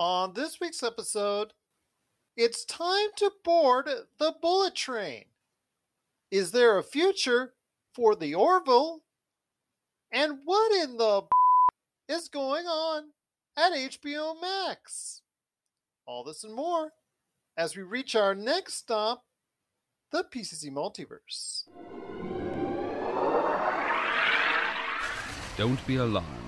[0.00, 1.54] On this week's episode,
[2.36, 3.88] it's time to board
[4.20, 5.24] the bullet train.
[6.30, 7.54] Is there a future
[7.96, 9.02] for the Orville?
[10.12, 11.22] And what in the
[12.08, 13.06] is going on
[13.56, 15.22] at HBO Max?
[16.06, 16.92] All this and more
[17.56, 19.24] as we reach our next stop,
[20.12, 21.64] the PCC Multiverse.
[25.56, 26.47] Don't be alarmed.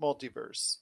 [0.00, 0.78] Multiverse.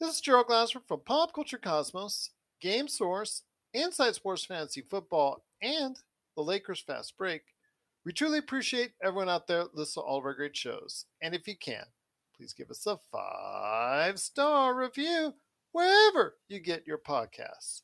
[0.00, 2.30] This is Gerald Glassford from Pop Culture Cosmos,
[2.60, 3.42] Game Source,
[3.74, 5.98] Inside Sports Fantasy Football, and
[6.36, 7.42] the Lakers Fast Break.
[8.04, 11.06] We truly appreciate everyone out there listening to all of our great shows.
[11.22, 11.84] And if you can,
[12.36, 15.34] please give us a five star review
[15.70, 17.82] wherever you get your podcasts.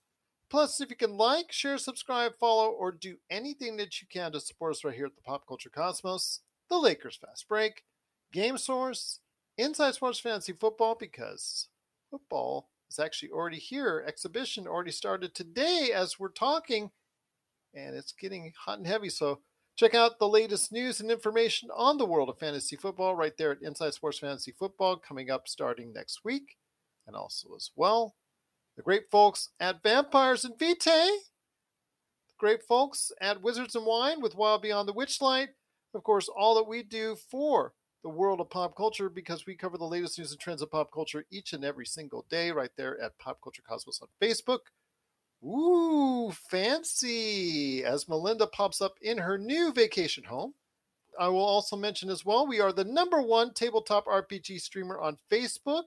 [0.51, 4.41] Plus, if you can like, share, subscribe, follow, or do anything that you can to
[4.41, 7.85] support us right here at the Pop Culture Cosmos, the Lakers Fast Break,
[8.33, 9.21] Game Source,
[9.59, 11.67] Inside Sports Fantasy Football, because
[12.13, 14.05] football is actually already here.
[14.07, 16.93] Exhibition already started today as we're talking,
[17.75, 19.09] and it's getting hot and heavy.
[19.09, 19.41] So
[19.75, 23.51] check out the latest news and information on the world of fantasy football right there
[23.51, 26.57] at Inside Sports Fantasy Football coming up starting next week.
[27.09, 28.15] And also, as well,
[28.77, 31.09] the great folks at Vampires and Vitae,
[32.39, 35.49] great folks at Wizards and Wine with Wild Beyond the Witchlight.
[35.95, 37.73] Of course, all that we do for
[38.09, 40.91] the world of pop culture because we cover the latest news and trends of pop
[40.91, 44.61] culture each and every single day right there at Pop Culture Cosmos on Facebook.
[45.45, 47.85] Ooh, fancy!
[47.85, 50.55] As Melinda pops up in her new vacation home.
[51.21, 55.19] I will also mention as well, we are the number one tabletop RPG streamer on
[55.31, 55.85] Facebook.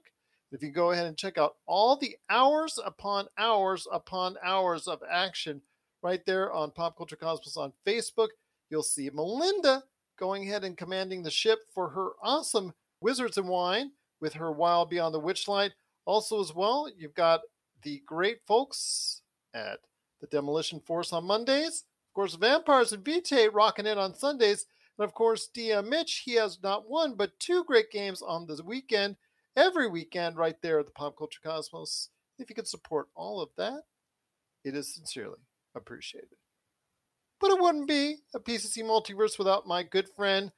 [0.52, 5.00] If you go ahead and check out all the hours upon hours upon hours of
[5.10, 5.60] action
[6.02, 8.28] right there on Pop Culture Cosmos on Facebook,
[8.70, 9.82] you'll see Melinda
[10.22, 13.90] going ahead and commanding the ship for her awesome Wizards and Wine
[14.20, 15.72] with her Wild Beyond the Witchlight.
[16.04, 17.40] Also, as well, you've got
[17.82, 19.22] the great folks
[19.52, 19.80] at
[20.20, 21.82] the Demolition Force on Mondays.
[22.10, 24.66] Of course, Vampires and Vitae rocking it on Sundays.
[24.96, 28.62] And of course, DM Mitch, he has not one but two great games on the
[28.64, 29.16] weekend
[29.56, 32.10] every weekend right there at the Pop Culture Cosmos.
[32.38, 33.80] If you could support all of that,
[34.64, 35.40] it is sincerely
[35.74, 36.36] appreciated.
[37.42, 40.52] But it wouldn't be a PCC multiverse without my good friend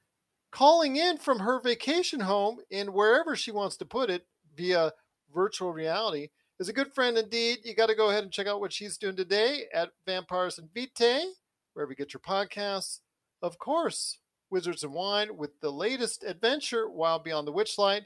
[0.53, 4.93] calling in from her vacation home in wherever she wants to put it via
[5.35, 6.29] virtual reality.
[6.61, 7.61] Is a good friend indeed.
[7.65, 10.69] You got to go ahead and check out what she's doing today at Vampires and
[10.73, 11.25] Vitae,
[11.73, 13.01] wherever you get your podcasts.
[13.41, 14.19] Of course,
[14.51, 18.03] Wizards and Wine with the latest adventure, Wild Beyond the Witchlight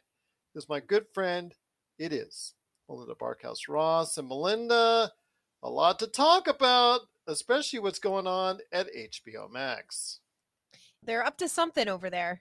[0.54, 1.52] is my good friend.
[1.98, 2.54] It is
[2.88, 5.12] Melinda Barkhouse Ross and Melinda.
[5.64, 10.20] A lot to talk about, especially what's going on at HBO Max.
[11.04, 12.40] They're up to something over there.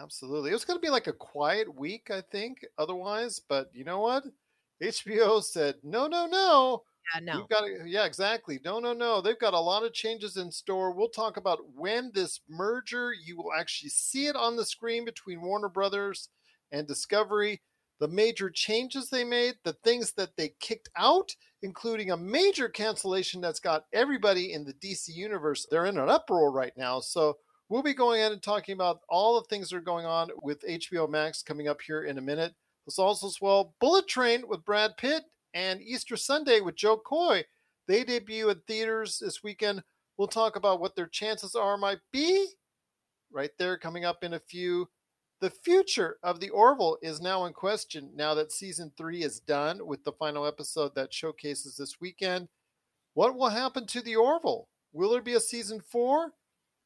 [0.00, 0.50] Absolutely.
[0.50, 3.40] It was going to be like a quiet week, I think, otherwise.
[3.46, 4.24] But you know what?
[4.82, 6.82] HBO said, no, no, no.
[7.14, 7.40] Yeah, no.
[7.40, 8.58] We've got to, yeah, exactly.
[8.64, 9.20] No, no, no.
[9.20, 10.92] They've got a lot of changes in store.
[10.92, 15.42] We'll talk about when this merger, you will actually see it on the screen between
[15.42, 16.30] Warner Brothers
[16.72, 17.60] and Discovery,
[18.00, 23.40] the major changes they made, the things that they kicked out, including a major cancellation
[23.40, 25.66] that's got everybody in the DC universe.
[25.70, 27.00] They're in an uproar right now.
[27.00, 27.36] So
[27.68, 30.62] we'll be going in and talking about all the things that are going on with
[30.68, 32.54] HBO Max coming up here in a minute.
[32.86, 35.24] There's also as well Bullet Train with Brad Pitt
[35.54, 37.44] and Easter Sunday with Jo Koy.
[37.86, 39.82] They debut in theaters this weekend.
[40.16, 42.46] We'll talk about what their chances are might be
[43.32, 44.88] right there coming up in a few.
[45.44, 49.86] The future of the Orville is now in question now that season three is done
[49.86, 52.48] with the final episode that showcases this weekend.
[53.12, 54.70] What will happen to the Orville?
[54.94, 56.32] Will there be a season four?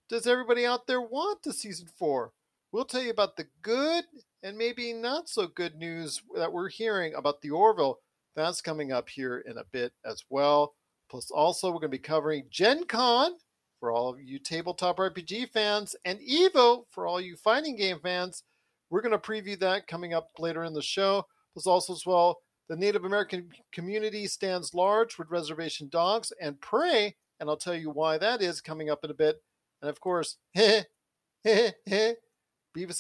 [0.09, 2.33] Does everybody out there want a season four?
[2.73, 4.03] We'll tell you about the good
[4.43, 8.01] and maybe not so good news that we're hearing about the Orville.
[8.35, 10.75] That's coming up here in a bit as well.
[11.09, 13.35] Plus, also, we're going to be covering Gen Con
[13.81, 18.43] for all of you tabletop RPG fans, and Evo for all you fighting game fans.
[18.91, 21.27] We're going to preview that coming up later in the show.
[21.53, 22.39] Plus, also as well,
[22.69, 27.91] the Native American community stands large with reservation dogs and prey, and I'll tell you
[27.91, 29.37] why that is coming up in a bit.
[29.81, 30.85] And of course, Beavis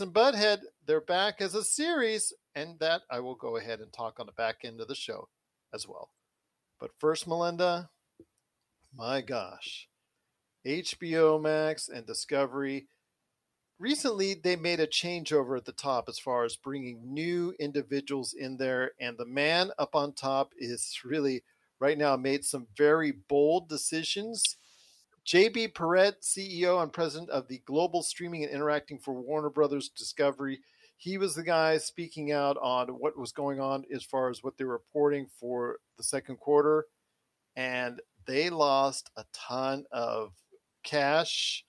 [0.00, 4.18] and Butthead, they're back as a series, and that I will go ahead and talk
[4.18, 5.28] on the back end of the show
[5.72, 6.10] as well.
[6.80, 7.90] But first, Melinda,
[8.96, 9.88] my gosh,
[10.68, 12.88] HBO Max and Discovery.
[13.78, 18.58] Recently, they made a changeover at the top as far as bringing new individuals in
[18.58, 21.42] there, and the man up on top is really
[21.80, 24.56] right now made some very bold decisions.
[25.26, 30.60] JB Perrette, CEO and president of the Global Streaming and Interacting for Warner Brothers Discovery,
[30.98, 34.58] he was the guy speaking out on what was going on as far as what
[34.58, 36.86] they were reporting for the second quarter.
[37.56, 40.32] And they lost a ton of
[40.82, 41.64] cash.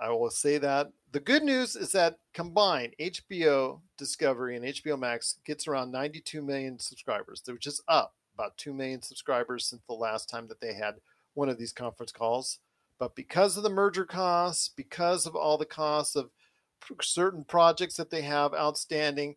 [0.00, 0.88] I will say that.
[1.12, 6.78] The good news is that combined HBO Discovery and HBO Max gets around 92 million
[6.78, 10.94] subscribers, which is up about 2 million subscribers since the last time that they had
[11.34, 12.58] one of these conference calls.
[12.98, 16.30] But because of the merger costs, because of all the costs of
[17.00, 19.36] certain projects that they have outstanding,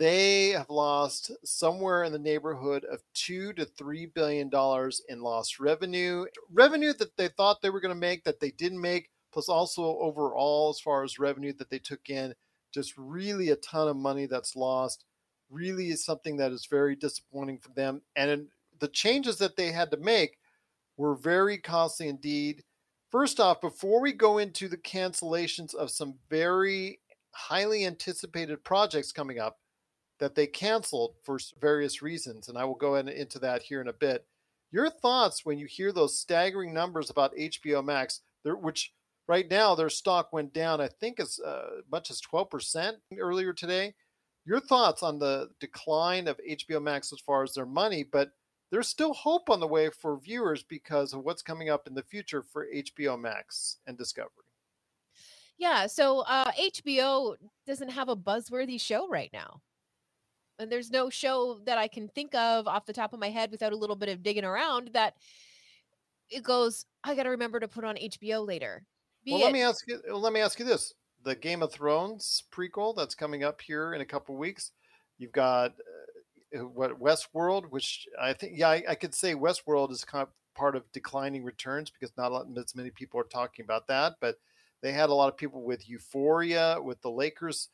[0.00, 5.60] they have lost somewhere in the neighborhood of two to three billion dollars in lost
[5.60, 9.50] revenue, revenue that they thought they were going to make that they didn't make, plus
[9.50, 12.34] also overall as far as revenue that they took in,
[12.72, 15.04] just really a ton of money that's lost.
[15.50, 18.48] Really is something that is very disappointing for them, and
[18.78, 20.38] the changes that they had to make
[20.96, 22.64] were very costly indeed.
[23.10, 27.00] First off, before we go into the cancellations of some very
[27.32, 29.58] highly anticipated projects coming up
[30.20, 33.92] that they canceled for various reasons, and I will go into that here in a
[33.92, 34.26] bit.
[34.70, 38.92] Your thoughts when you hear those staggering numbers about HBO Max, which
[39.26, 43.94] right now their stock went down, I think as uh, much as 12% earlier today.
[44.46, 48.30] Your thoughts on the decline of HBO Max as far as their money, but
[48.70, 52.02] there's still hope on the way for viewers because of what's coming up in the
[52.02, 54.30] future for HBO Max and Discovery.
[55.58, 57.36] Yeah, so uh, HBO
[57.66, 59.60] doesn't have a buzzworthy show right now.
[60.60, 63.50] And there's no show that I can think of off the top of my head
[63.50, 65.14] without a little bit of digging around that
[66.28, 68.84] it goes, I got to remember to put on HBO later.
[69.24, 70.94] Be well, it- let me ask you let me ask you this.
[71.22, 74.72] The Game of Thrones prequel that's coming up here in a couple weeks.
[75.18, 75.72] You've got
[76.56, 80.28] uh, what Westworld, which I think, yeah, I, I could say Westworld is kind of
[80.54, 84.14] part of declining returns because not as many people are talking about that.
[84.20, 84.36] But
[84.80, 87.68] they had a lot of people with Euphoria, with the Lakers'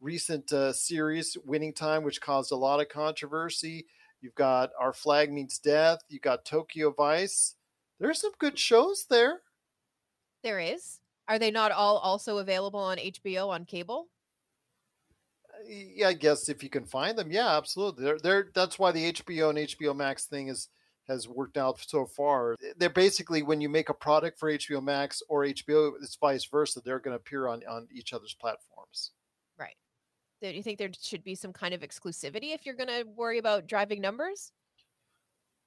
[0.00, 3.86] recent uh, series Winning Time, which caused a lot of controversy.
[4.20, 5.98] You've got Our Flag Means Death.
[6.08, 7.54] You've got Tokyo Vice.
[8.00, 9.40] There's some good shows there.
[10.42, 11.00] There is.
[11.28, 14.08] Are they not all also available on HBO on cable?
[15.68, 18.04] yeah, I guess if you can find them, yeah, absolutely.
[18.04, 20.68] They're, they're that's why the HBO and HBO Max thing is
[21.08, 22.56] has worked out so far.
[22.76, 26.80] They're basically when you make a product for HBO Max or HBO, it's vice versa.
[26.84, 29.12] They're going to appear on on each other's platforms.
[30.46, 30.52] Right.
[30.52, 33.38] Do you think there should be some kind of exclusivity if you're going to worry
[33.38, 34.52] about driving numbers?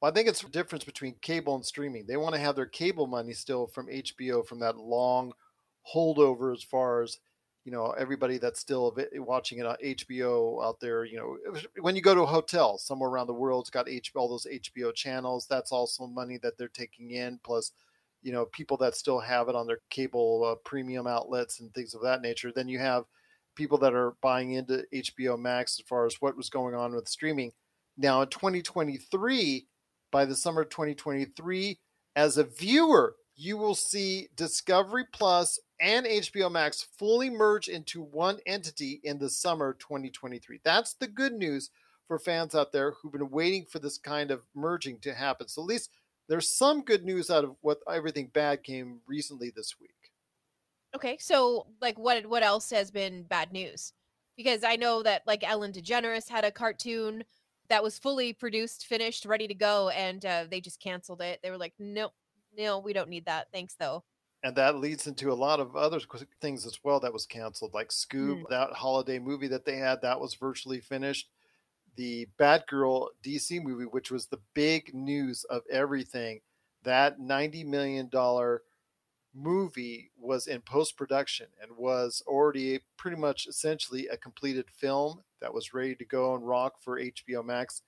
[0.02, 2.06] Well, I think it's the difference between cable and streaming.
[2.06, 5.34] They want to have their cable money still from HBO from that long
[5.94, 7.20] holdover as far as
[7.66, 11.04] you know everybody that's still watching it on HBO out there.
[11.04, 14.30] You know, when you go to a hotel somewhere around the world, it's got all
[14.30, 15.48] those HBO channels.
[15.48, 17.40] That's also money that they're taking in.
[17.44, 17.74] Plus,
[18.22, 21.94] you know, people that still have it on their cable uh, premium outlets and things
[21.94, 22.54] of that nature.
[22.54, 23.04] Then you have
[23.60, 27.10] people that are buying into HBO Max as far as what was going on with
[27.10, 27.52] streaming.
[27.98, 29.68] Now in 2023,
[30.14, 31.78] by the summer of 2023,
[32.16, 38.40] as a viewer, you will see Discovery Plus and HBO Max fully merge into one
[38.46, 40.62] entity in the summer 2023.
[40.64, 41.70] That's the good news
[42.08, 45.50] for fans out there who've been waiting for this kind of merging to happen.
[45.50, 45.90] So at least
[46.30, 49.99] there's some good news out of what everything bad came recently this week.
[50.96, 53.94] Okay, so like what what else has been bad news?
[54.36, 57.24] Because I know that like Ellen DeGeneres had a cartoon
[57.70, 61.40] that was fully produced, finished, ready to go, and uh, they just canceled it.
[61.44, 62.14] They were like, "Nope,
[62.58, 63.48] no, we don't need that.
[63.52, 64.04] Thanks, though."
[64.44, 66.00] and that leads into a lot of other
[66.42, 68.50] things as well that was canceled like scoob mm.
[68.50, 71.30] that holiday movie that they had that was virtually finished
[71.96, 76.40] the batgirl dc movie which was the big news of everything
[76.84, 78.62] that 90 million dollar
[79.42, 85.54] movie was in post production and was already pretty much essentially a completed film that
[85.54, 87.82] was ready to go and rock for hbo max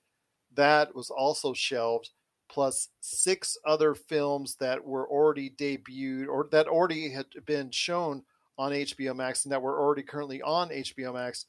[0.55, 2.11] that was also shelved
[2.51, 8.23] plus six other films that were already debuted or that already had been shown
[8.57, 11.45] on HBO Max and that were already currently on HBO Max.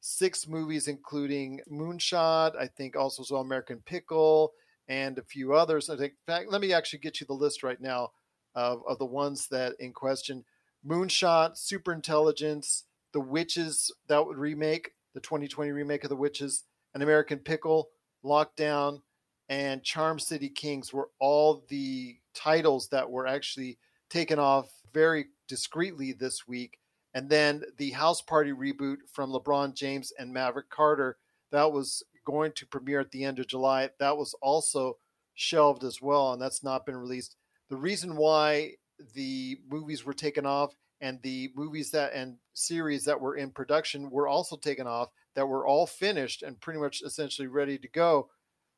[0.00, 4.52] Six movies, including Moonshot, I think also saw American Pickle,
[4.86, 5.90] and a few others.
[5.90, 8.10] I think, in fact, let me actually get you the list right now
[8.54, 10.44] of, of the ones that in question
[10.86, 17.02] Moonshot, Super Intelligence, The Witches, that would remake, the 2020 remake of The Witches, An
[17.02, 17.88] American Pickle,
[18.24, 19.00] Lockdown,
[19.48, 23.78] and Charm City Kings were all the titles that were actually
[24.10, 26.78] taken off very discreetly this week.
[27.14, 31.16] And then the House Party reboot from LeBron James and Maverick Carter,
[31.52, 33.90] that was going to premiere at the end of July.
[33.98, 34.98] That was also
[35.34, 37.36] shelved as well, and that's not been released.
[37.70, 38.74] The reason why
[39.14, 44.10] the movies were taken off and the movies that and series that were in production
[44.10, 48.28] were also taken off that were all finished and pretty much essentially ready to go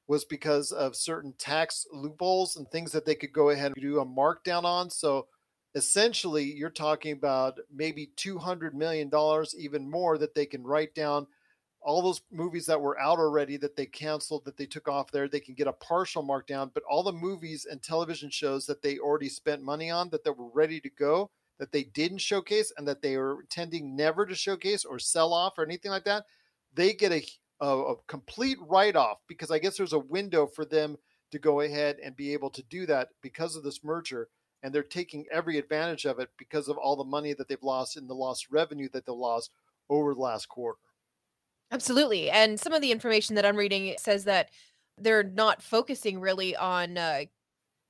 [0.08, 4.00] was because of certain tax loopholes and things that they could go ahead and do
[4.00, 4.88] a markdown on.
[4.88, 5.26] So
[5.74, 9.10] essentially, you're talking about maybe $200 million,
[9.58, 11.26] even more, that they can write down
[11.86, 15.28] all those movies that were out already that they canceled, that they took off there.
[15.28, 18.98] They can get a partial markdown, but all the movies and television shows that they
[18.98, 22.88] already spent money on, that they were ready to go, that they didn't showcase, and
[22.88, 26.24] that they were intending never to showcase or sell off or anything like that,
[26.74, 27.24] they get a
[27.60, 30.96] a, a complete write off because I guess there's a window for them
[31.30, 34.28] to go ahead and be able to do that because of this merger.
[34.62, 37.96] And they're taking every advantage of it because of all the money that they've lost
[37.96, 39.50] and the lost revenue that they've lost
[39.88, 40.78] over the last quarter.
[41.72, 42.30] Absolutely.
[42.30, 44.50] And some of the information that I'm reading says that
[44.98, 47.24] they're not focusing really on uh,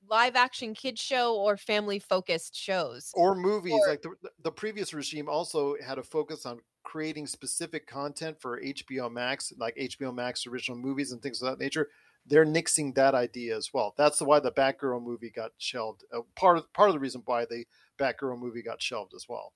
[0.09, 4.11] live action kids show or family focused shows or movies or, like the,
[4.43, 9.75] the previous regime also had a focus on creating specific content for HBO Max, like
[9.75, 11.89] HBO Max original movies and things of that nature,
[12.25, 13.93] they're nixing that idea as well.
[13.97, 16.03] That's why the Batgirl movie got shelved.
[16.13, 17.65] Uh, part of part of the reason why the
[17.99, 19.53] Batgirl movie got shelved as well.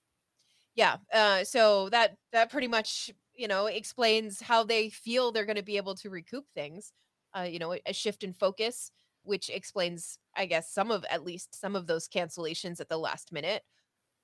[0.75, 0.97] Yeah.
[1.13, 5.63] Uh, so that that pretty much you know explains how they feel they're going to
[5.63, 6.93] be able to recoup things.
[7.37, 8.91] Uh, you know, a shift in focus,
[9.23, 13.31] which explains, I guess, some of at least some of those cancellations at the last
[13.31, 13.63] minute.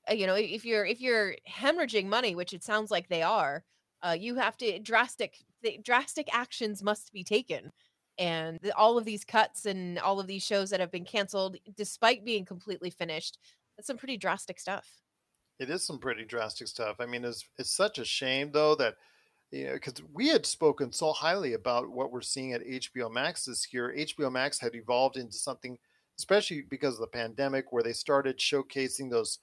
[0.10, 3.64] Uh, you know if you're if you're hemorrhaging money which it sounds like they are
[4.04, 5.38] uh, you have to drastic
[5.84, 7.72] drastic actions must be taken
[8.18, 12.24] and all of these cuts and all of these shows that have been canceled despite
[12.26, 13.38] being completely finished
[13.76, 15.02] that's some pretty drastic stuff
[15.60, 18.96] it is some pretty drastic stuff i mean it's it's such a shame though that
[19.52, 23.46] you know because we had spoken so highly about what we're seeing at hbo max
[23.46, 25.78] this year hbo max had evolved into something
[26.18, 29.40] especially because of the pandemic where they started showcasing those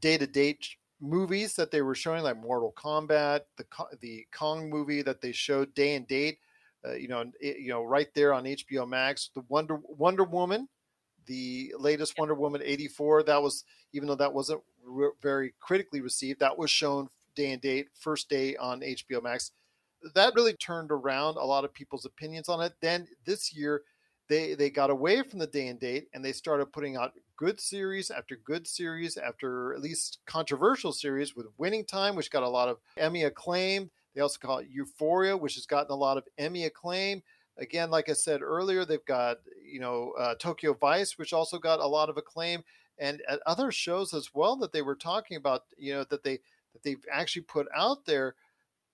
[0.00, 3.64] day to date movies that they were showing, like Mortal Kombat, the
[4.00, 6.38] the Kong movie that they showed day and date.
[6.86, 10.68] Uh, you know, it, you know, right there on HBO Max, the Wonder Wonder Woman,
[11.26, 13.22] the latest Wonder Woman eighty four.
[13.22, 17.60] That was even though that wasn't re- very critically received, that was shown day and
[17.60, 19.52] date, first day on HBO Max.
[20.14, 22.72] That really turned around a lot of people's opinions on it.
[22.80, 23.82] Then this year,
[24.28, 27.60] they they got away from the day and date and they started putting out good
[27.60, 32.48] series after good series after at least controversial series with Winning Time, which got a
[32.48, 33.90] lot of Emmy acclaim.
[34.14, 37.22] They also call it Euphoria, which has gotten a lot of Emmy acclaim.
[37.58, 41.80] Again, like I said earlier, they've got you know uh, Tokyo Vice, which also got
[41.80, 42.62] a lot of acclaim,
[42.98, 45.64] and at other shows as well that they were talking about.
[45.78, 46.38] You know that they
[46.72, 48.34] that they've actually put out there.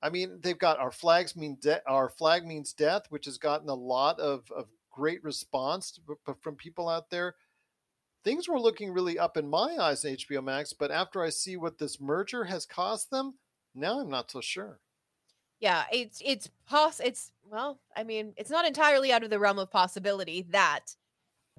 [0.02, 3.68] I mean, they've got our flags mean de- our flag means death, which has gotten
[3.68, 5.98] a lot of, of great response
[6.40, 7.36] from people out there.
[8.24, 11.56] Things were looking really up in my eyes in HBO Max, but after I see
[11.56, 13.34] what this merger has cost them,
[13.74, 14.78] now I'm not so sure.
[15.60, 19.58] Yeah, it's it's poss it's well, I mean, it's not entirely out of the realm
[19.58, 20.96] of possibility that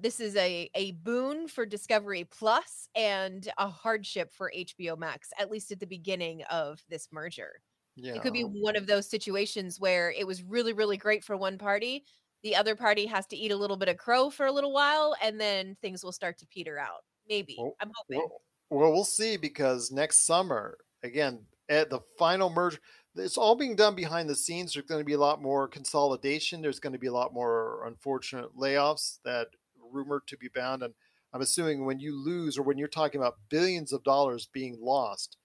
[0.00, 5.50] this is a a boon for Discovery Plus and a hardship for HBO Max, at
[5.50, 7.60] least at the beginning of this merger.
[7.96, 8.14] Yeah.
[8.14, 11.58] It could be one of those situations where it was really, really great for one
[11.58, 12.04] party,
[12.44, 15.16] the other party has to eat a little bit of crow for a little while
[15.22, 17.02] and then things will start to peter out.
[17.28, 17.56] Maybe.
[17.58, 18.18] Well, i'm hoping.
[18.18, 22.78] well, well, we'll see because next summer again at the final merge
[23.16, 24.74] it's all being done behind the scenes.
[24.74, 26.60] There's going to be a lot more consolidation.
[26.60, 29.46] There's going to be a lot more unfortunate layoffs that
[29.94, 30.94] rumored to be bound and
[31.32, 35.36] i'm assuming when you lose or when you're talking about billions of dollars being lost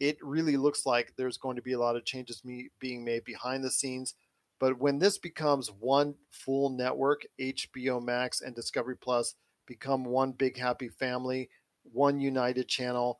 [0.00, 2.42] it really looks like there's going to be a lot of changes
[2.80, 4.14] being made behind the scenes
[4.60, 9.34] but when this becomes one full network, HBO Max and Discovery Plus
[9.66, 11.48] become one big happy family,
[11.82, 13.18] one united channel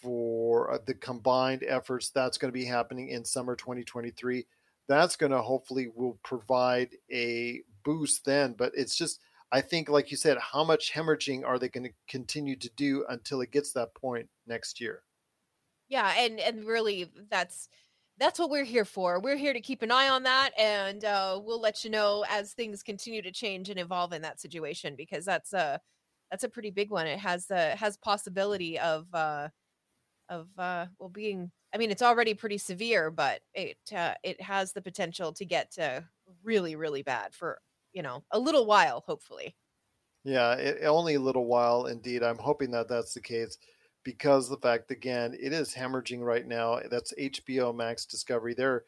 [0.00, 4.46] for uh, the combined efforts that's going to be happening in summer 2023.
[4.88, 10.10] That's going to hopefully will provide a boost then, but it's just I think like
[10.10, 13.72] you said, how much hemorrhaging are they going to continue to do until it gets
[13.72, 15.02] that point next year?
[15.88, 17.68] Yeah, and and really that's
[18.18, 19.20] that's what we're here for.
[19.20, 22.52] We're here to keep an eye on that, and uh, we'll let you know as
[22.52, 25.80] things continue to change and evolve in that situation because that's a
[26.30, 27.06] that's a pretty big one.
[27.06, 29.48] It has uh, has possibility of uh,
[30.28, 31.52] of uh, well being.
[31.74, 35.72] I mean, it's already pretty severe, but it uh, it has the potential to get
[35.72, 36.04] to
[36.42, 37.60] really really bad for
[37.98, 39.56] you know, a little while, hopefully.
[40.22, 42.22] Yeah, it, only a little while indeed.
[42.22, 43.58] I'm hoping that that's the case
[44.04, 46.74] because the fact again, it is hemorrhaging right now.
[46.74, 48.54] Eh, that's HBO Max Discovery.
[48.54, 48.84] They're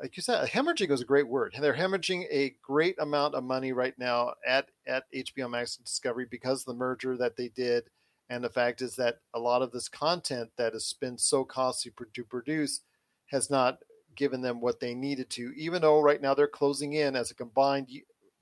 [0.00, 1.54] like you said, hemorrhaging is a great word.
[1.60, 6.64] They're hemorrhaging a great amount of money right now at at HBO Max Discovery because
[6.64, 7.90] the merger that they did,
[8.30, 11.92] and the fact is that a lot of this content that has been so costly
[12.14, 12.80] to produce
[13.26, 13.80] has not
[14.14, 15.52] given them what they needed to.
[15.54, 17.88] Even though right now they're closing in as a combined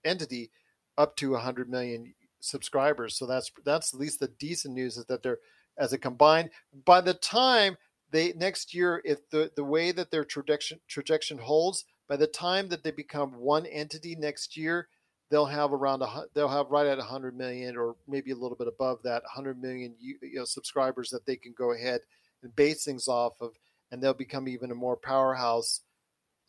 [0.04, 0.50] entity
[0.96, 5.22] up to 100 million subscribers, so that's that's at least the decent news is that
[5.22, 5.38] they're
[5.78, 6.50] as a combined.
[6.84, 7.76] By the time
[8.10, 12.68] they next year, if the the way that their trajectory trajectory holds, by the time
[12.68, 14.88] that they become one entity next year,
[15.30, 18.68] they'll have around a they'll have right at 100 million or maybe a little bit
[18.68, 22.00] above that 100 million you know, subscribers that they can go ahead
[22.42, 23.52] and base things off of,
[23.90, 25.80] and they'll become even a more powerhouse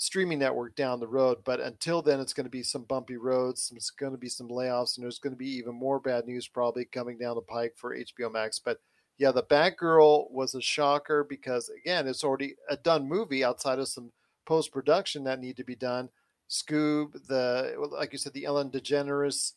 [0.01, 1.37] streaming network down the road.
[1.45, 3.71] But until then, it's going to be some bumpy roads.
[3.75, 6.47] It's going to be some layoffs, and there's going to be even more bad news
[6.47, 8.57] probably coming down the pike for HBO Max.
[8.57, 8.81] But
[9.19, 13.87] yeah, the Batgirl was a shocker because again, it's already a done movie outside of
[13.87, 14.11] some
[14.45, 16.09] post production that need to be done.
[16.49, 19.53] Scoob, the like you said, the Ellen DeGeneres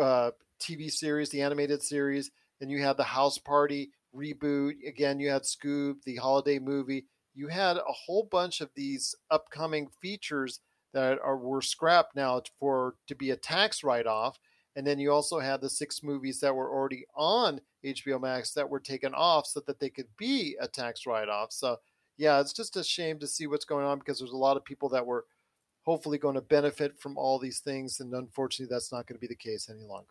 [0.00, 0.30] uh,
[0.60, 2.30] TV series, the animated series.
[2.60, 4.74] Then you had the House Party reboot.
[4.86, 7.06] Again, you had Scoob, the holiday movie.
[7.34, 10.60] You had a whole bunch of these upcoming features
[10.92, 14.38] that are were scrapped now for to be a tax write off.
[14.76, 18.68] And then you also had the six movies that were already on HBO Max that
[18.68, 21.52] were taken off so that they could be a tax write off.
[21.52, 21.78] So,
[22.16, 24.64] yeah, it's just a shame to see what's going on because there's a lot of
[24.64, 25.24] people that were
[25.82, 28.00] hopefully going to benefit from all these things.
[28.00, 30.06] And unfortunately, that's not going to be the case any longer.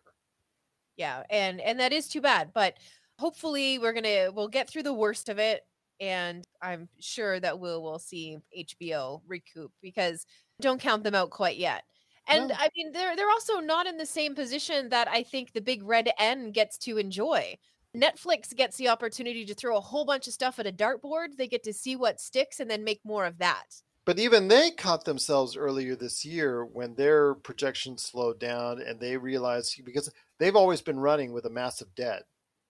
[0.96, 1.22] Yeah.
[1.30, 2.50] And, and that is too bad.
[2.52, 2.74] But
[3.18, 5.64] hopefully, we're to, we'll get through the worst of it.
[6.00, 10.24] And I'm sure that we'll, we'll see HBO recoup because
[10.60, 11.84] don't count them out quite yet.
[12.26, 12.54] And no.
[12.58, 15.82] I mean, they're they're also not in the same position that I think the big
[15.82, 17.56] red N gets to enjoy.
[17.96, 21.36] Netflix gets the opportunity to throw a whole bunch of stuff at a dartboard.
[21.36, 23.82] They get to see what sticks and then make more of that.
[24.04, 29.16] But even they caught themselves earlier this year when their projections slowed down and they
[29.16, 32.24] realized because they've always been running with a massive debt.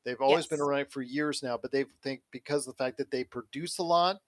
[0.05, 0.49] They've always yes.
[0.49, 3.79] been running for years now, but they think because of the fact that they produce
[3.79, 4.21] a lot,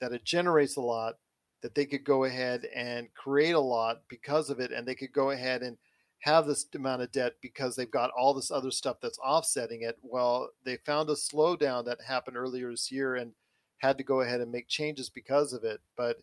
[0.00, 1.16] that it generates a lot,
[1.62, 5.12] that they could go ahead and create a lot because of it, and they could
[5.12, 5.76] go ahead and
[6.20, 9.98] have this amount of debt because they've got all this other stuff that's offsetting it.
[10.02, 13.32] Well, they found a slowdown that happened earlier this year and
[13.78, 15.80] had to go ahead and make changes because of it.
[15.96, 16.18] But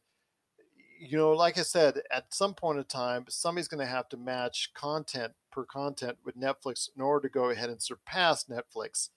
[0.99, 4.17] you know, like I said, at some point in time, somebody's going to have to
[4.17, 9.10] match content per content with Netflix in order to go ahead and surpass Netflix.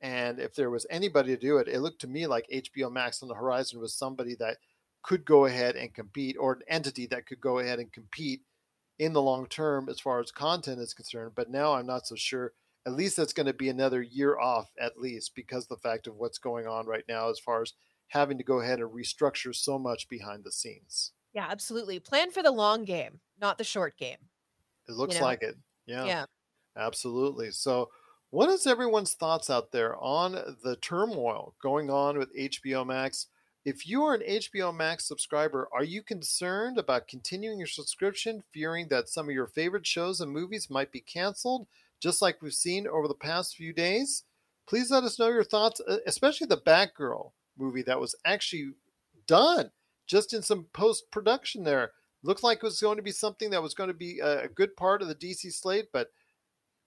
[0.00, 3.22] And if there was anybody to do it, it looked to me like HBO Max
[3.22, 4.58] on the horizon was somebody that
[5.02, 8.42] could go ahead and compete, or an entity that could go ahead and compete
[8.98, 11.32] in the long term as far as content is concerned.
[11.34, 12.52] But now I'm not so sure.
[12.86, 16.16] At least that's going to be another year off, at least, because the fact of
[16.16, 17.74] what's going on right now as far as
[18.08, 21.12] having to go ahead and restructure so much behind the scenes.
[21.38, 22.00] Yeah, absolutely.
[22.00, 24.16] Plan for the long game, not the short game.
[24.88, 25.26] It looks you know?
[25.26, 25.54] like it.
[25.86, 26.04] Yeah.
[26.04, 26.24] Yeah.
[26.76, 27.52] Absolutely.
[27.52, 27.90] So,
[28.30, 33.28] what is everyone's thoughts out there on the turmoil going on with HBO Max?
[33.64, 38.88] If you are an HBO Max subscriber, are you concerned about continuing your subscription, fearing
[38.88, 41.68] that some of your favorite shows and movies might be canceled,
[42.00, 44.24] just like we've seen over the past few days?
[44.66, 48.72] Please let us know your thoughts, especially the Batgirl movie that was actually
[49.28, 49.70] done
[50.08, 51.92] just in some post production there.
[52.24, 54.74] Looked like it was going to be something that was going to be a good
[54.76, 56.10] part of the DC slate, but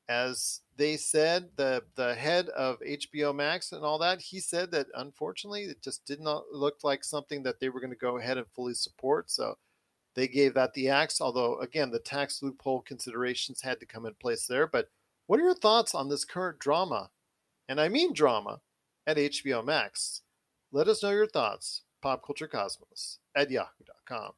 [0.10, 4.88] as they said, the the head of HBO Max and all that, he said that
[4.96, 8.38] unfortunately it just did not look like something that they were going to go ahead
[8.38, 9.32] and fully support.
[9.32, 9.58] So
[10.16, 11.22] they gave that the axe.
[11.22, 14.68] Although again, the tax loophole considerations had to come in place there.
[14.68, 14.90] But
[15.28, 17.10] what are your thoughts on this current drama?
[17.70, 18.60] And I mean drama
[19.08, 20.24] at HBO Max.
[20.74, 21.84] Let us know your thoughts.
[22.04, 24.32] PopCultureCosmos at yahoo.com.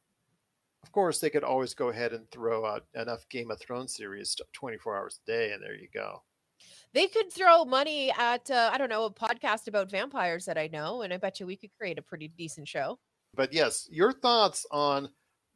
[0.82, 4.36] Of course, they could always go ahead and throw out enough Game of Thrones series
[4.52, 6.22] 24 hours a day, and there you go.
[6.92, 10.68] They could throw money at, uh, I don't know, a podcast about vampires that I
[10.68, 12.98] know, and I bet you we could create a pretty decent show.
[13.34, 15.08] But yes, your thoughts on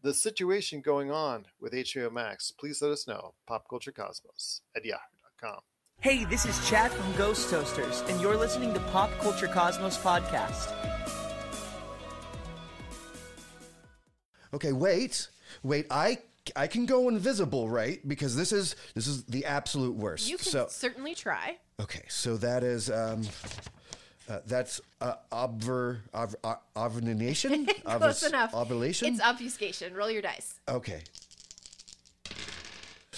[0.03, 3.35] the situation going on with HBO Max, please let us know.
[3.49, 5.61] PopCultureCosmos at yahoo.com.
[6.01, 10.73] Hey, this is Chad from Ghost Toasters, and you're listening to Pop Culture Cosmos Podcast.
[14.55, 15.29] Okay, wait,
[15.63, 16.19] wait, I
[16.57, 18.07] I can go invisible, right?
[18.07, 20.29] Because this is this is the absolute worst.
[20.29, 21.59] You can so, certainly try.
[21.81, 23.23] Okay, so that is um,
[24.29, 26.55] uh, that's uh, obver ov, uh,
[27.85, 28.55] Close enough.
[28.55, 29.09] Ovulation.
[29.09, 29.95] It's obfuscation.
[29.95, 30.61] Roll your dice.
[30.69, 31.03] Okay.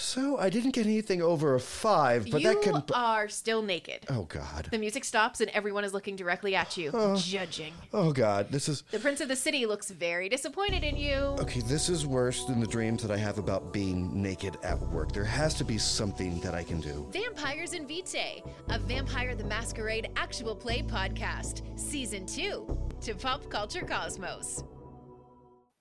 [0.01, 2.73] So I didn't get anything over a five, but you that can.
[2.75, 4.05] You are still naked.
[4.09, 4.67] Oh God.
[4.71, 7.15] The music stops and everyone is looking directly at you, oh.
[7.15, 7.71] judging.
[7.93, 8.47] Oh God.
[8.49, 8.81] This is.
[8.89, 11.15] The Prince of the City looks very disappointed in you.
[11.39, 15.11] Okay, this is worse than the dreams that I have about being naked at work.
[15.11, 17.07] There has to be something that I can do.
[17.11, 23.85] Vampires and Vitae, a Vampire the Masquerade actual play podcast, season two, to Pop Culture
[23.85, 24.63] Cosmos.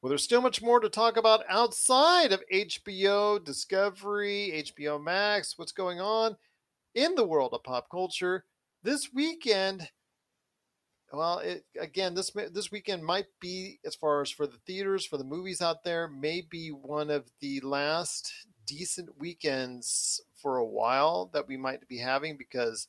[0.01, 5.73] Well, there's still much more to talk about outside of HBO, Discovery, HBO Max, what's
[5.73, 6.37] going on
[6.95, 8.47] in the world of pop culture.
[8.83, 9.91] This weekend,
[11.13, 15.19] well, it, again, this this weekend might be, as far as for the theaters, for
[15.19, 18.33] the movies out there, may be one of the last
[18.67, 22.89] decent weekends for a while that we might be having because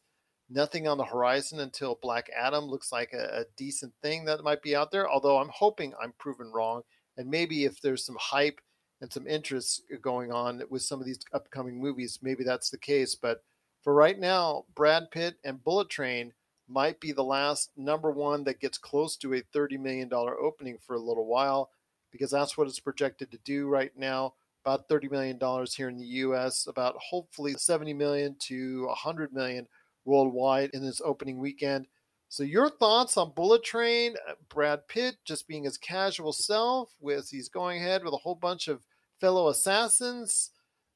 [0.49, 4.61] nothing on the horizon until Black Adam looks like a, a decent thing that might
[4.61, 5.09] be out there.
[5.09, 6.83] Although I'm hoping I'm proven wrong
[7.17, 8.61] and maybe if there's some hype
[9.01, 13.15] and some interest going on with some of these upcoming movies, maybe that's the case.
[13.15, 13.43] But
[13.83, 16.33] for right now, Brad Pitt and Bullet Train
[16.67, 20.95] might be the last number one that gets close to a $30 million opening for
[20.95, 21.71] a little while
[22.11, 24.33] because that's what it's projected to do right now.
[24.63, 25.39] About $30 million
[25.75, 29.67] here in the US, about hopefully 70 million to 100 million
[30.05, 31.87] worldwide in this opening weekend.
[32.31, 37.29] So your thoughts on Bullet Train, uh, Brad Pitt just being his casual self with
[37.29, 38.85] he's going ahead with a whole bunch of
[39.19, 40.51] fellow assassins.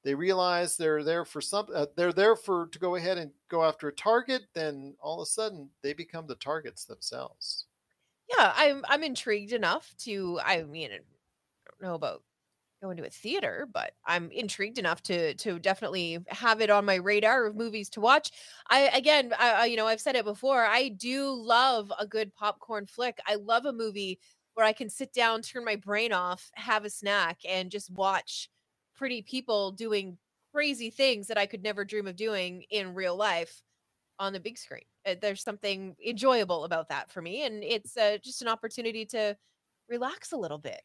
[0.06, 3.65] They realize they're there for some uh, they're there for to go ahead and go
[3.65, 7.65] after a target, then all of a sudden they become the targets themselves.
[8.30, 12.24] Yeah, I'm I'm intrigued enough to I mean I don't know about
[12.86, 16.95] going to a theater, but I'm intrigued enough to to definitely have it on my
[16.95, 18.32] radar of movies to watch.
[18.69, 20.65] I again, I, I, you know, I've said it before.
[20.65, 23.19] I do love a good popcorn flick.
[23.28, 24.19] I love a movie
[24.54, 28.50] where I can sit down, turn my brain off, have a snack, and just watch
[28.95, 30.17] pretty people doing
[30.54, 33.62] crazy things that I could never dream of doing in real life
[34.19, 34.84] on the big screen.
[35.06, 39.36] Uh, There's something enjoyable about that for me, and it's uh, just an opportunity to
[39.89, 40.82] relax a little bit.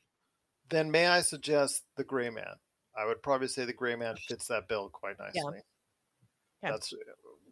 [0.70, 2.54] Then may I suggest The Gray Man?
[2.96, 5.60] I would probably say The Gray Man fits that bill quite nicely.
[6.62, 6.72] Yeah.
[6.72, 6.92] That's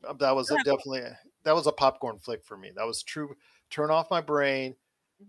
[0.07, 1.02] uh, that was a definitely
[1.44, 2.70] that was a popcorn flick for me.
[2.76, 3.35] That was true.
[3.70, 4.76] Turn off my brain.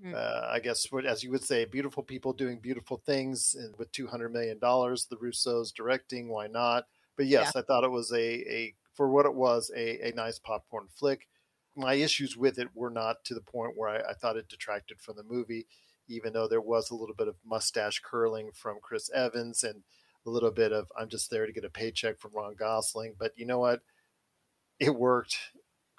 [0.04, 0.14] Mhm.
[0.14, 3.92] uh, I guess what, as you would say, beautiful people doing beautiful things and with
[3.92, 5.06] two hundred million dollars.
[5.06, 6.86] The Russos directing, why not?
[7.18, 10.38] But yes, I thought it was a, a for what it was a, a nice
[10.38, 11.28] popcorn flick.
[11.76, 15.00] My issues with it were not to the point where I, I thought it detracted
[15.00, 15.66] from the movie,
[16.10, 19.84] even though there was a little bit of mustache curling from Chris Evans and
[20.26, 23.16] a little bit of I'm just there to get a paycheck from Ron Gosling.
[23.18, 23.82] But you know what?
[24.80, 25.38] It worked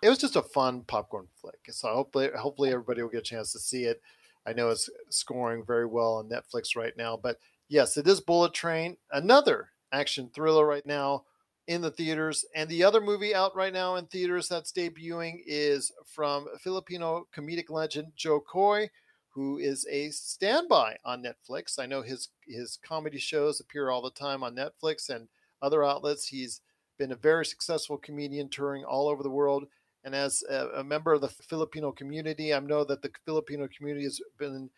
[0.03, 1.61] it was just a fun popcorn flick.
[1.70, 4.01] So hopefully, hopefully everybody will get a chance to see it.
[4.46, 8.55] I know it's scoring very well on Netflix right now, but yes, it is Bullet
[8.55, 11.25] Train, another action thriller right now
[11.66, 12.46] in the theaters.
[12.55, 17.68] And the other movie out right now in theaters that's debuting is from Filipino comedic
[17.68, 18.88] legend Jo Koy,
[19.31, 21.79] who is a standby on Netflix.
[21.79, 25.29] I know his his comedy shows appear all the time on Netflix and
[25.62, 26.27] other outlets.
[26.27, 26.61] He's
[26.99, 29.66] been a very successful comedian touring all over the world.
[30.05, 34.05] And as a, a member of the Filipino community, I know that the Filipino community
[34.05, 34.71] has been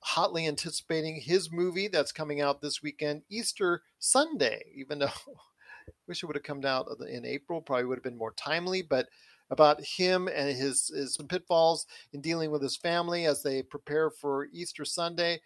[0.00, 5.12] hotly anticipating his movie that's coming out this weekend, Easter Sunday, even though I
[6.06, 9.08] wish it would have come out in April, probably would have been more timely, but
[9.50, 14.48] about him and his, his pitfalls in dealing with his family as they prepare for
[14.52, 15.40] Easter Sunday.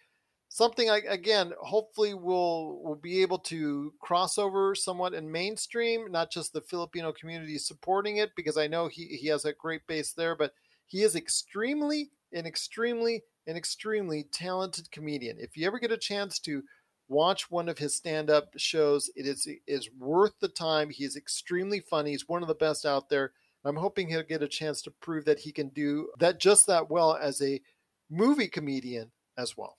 [0.49, 6.31] Something I, again, hopefully will will be able to cross over somewhat in mainstream, not
[6.31, 10.13] just the Filipino community supporting it, because I know he, he has a great base
[10.13, 10.53] there, but
[10.85, 15.37] he is extremely an extremely an extremely talented comedian.
[15.39, 16.61] If you ever get a chance to
[17.07, 20.91] watch one of his stand-up shows, it is is worth the time.
[20.91, 22.11] He is extremely funny.
[22.11, 23.31] He's one of the best out there.
[23.65, 26.89] I'm hoping he'll get a chance to prove that he can do that just that
[26.89, 27.61] well as a
[28.09, 29.77] movie comedian as well.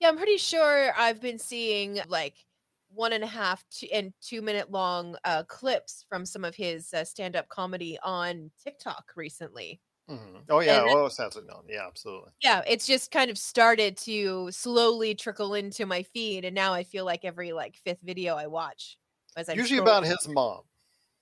[0.00, 2.44] Yeah, I'm pretty sure I've been seeing like
[2.88, 7.04] one and a half and two minute long uh, clips from some of his uh,
[7.04, 9.80] stand up comedy on TikTok recently.
[10.08, 10.44] Mhm.
[10.48, 11.66] Oh yeah, And- oh, that's known.
[11.68, 12.32] Yeah, absolutely.
[12.42, 16.84] Yeah, it's just kind of started to slowly trickle into my feed, and now I
[16.84, 18.98] feel like every like fifth video I watch,
[19.36, 20.64] as I'm Usually about his mom.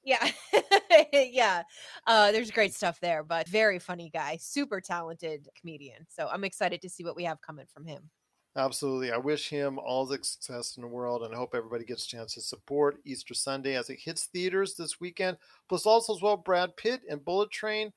[0.04, 0.30] Yeah,
[1.12, 1.62] yeah.
[2.06, 6.06] Uh, there's great stuff there, but very funny guy, super talented comedian.
[6.08, 8.10] So I'm excited to see what we have coming from him.
[8.56, 9.10] Absolutely.
[9.10, 12.34] I wish him all the success in the world and hope everybody gets a chance
[12.34, 15.38] to support Easter Sunday as it hits theaters this weekend.
[15.68, 17.92] Plus, also as well, Brad Pitt and Bullet Train.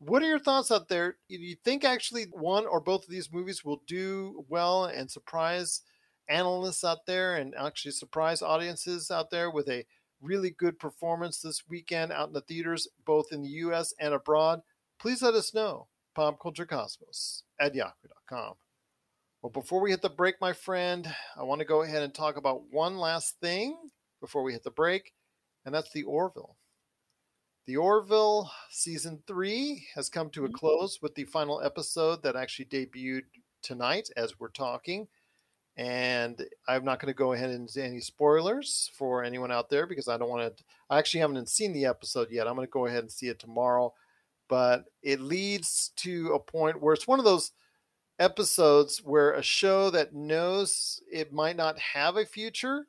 [0.00, 1.18] What are your thoughts out there?
[1.30, 5.82] Do you think actually one or both of these movies will do well and surprise
[6.28, 9.86] analysts out there and actually surprise audiences out there with a
[10.20, 14.60] really good performance this weekend out in the theaters, both in the US and abroad,
[14.98, 15.88] please let us know.
[16.16, 18.54] PopCultureCosmos at yahoo.com.
[19.42, 22.36] Well, before we hit the break, my friend, I want to go ahead and talk
[22.36, 23.76] about one last thing
[24.20, 25.12] before we hit the break,
[25.66, 26.56] and that's the Orville.
[27.66, 30.56] The Orville season three has come to a mm-hmm.
[30.56, 33.22] close with the final episode that actually debuted
[33.62, 35.08] tonight as we're talking.
[35.76, 39.86] And I'm not going to go ahead and say any spoilers for anyone out there
[39.86, 40.64] because I don't want to.
[40.88, 42.46] I actually haven't seen the episode yet.
[42.46, 43.92] I'm going to go ahead and see it tomorrow.
[44.48, 47.52] But it leads to a point where it's one of those
[48.18, 52.86] episodes where a show that knows it might not have a future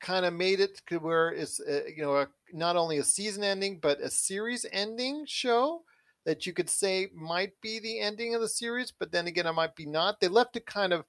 [0.00, 3.42] kind of made it to where it's uh, you know a, not only a season
[3.42, 5.82] ending but a series ending show
[6.24, 9.52] that you could say might be the ending of the series but then again it
[9.52, 11.04] might be not they left it kind of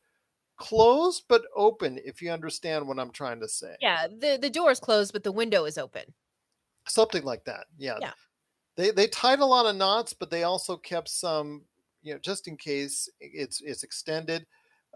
[0.58, 4.72] closed but open if you understand what i'm trying to say Yeah, the the door
[4.72, 6.14] is closed, but the window is open.
[6.88, 7.98] something like that yeah.
[8.00, 8.14] Yeah.
[8.76, 11.66] they they tied a lot of knots but they also kept some
[12.04, 14.46] you know just in case it's it's extended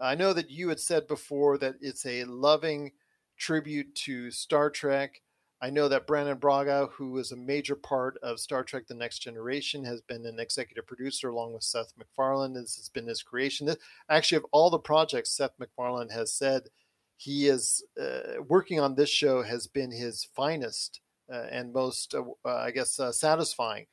[0.00, 2.92] i know that you had said before that it's a loving
[3.36, 5.20] tribute to star trek
[5.60, 9.18] i know that brannon braga who is a major part of star trek the next
[9.20, 12.52] generation has been an executive producer along with seth macfarlane.
[12.54, 13.66] This has been his creation.
[13.66, 13.76] This-
[14.08, 16.68] actually of all the projects seth macfarlane has said
[17.16, 22.22] he is uh, working on this show has been his finest uh, and most, uh,
[22.44, 23.86] uh, I guess, uh, satisfying,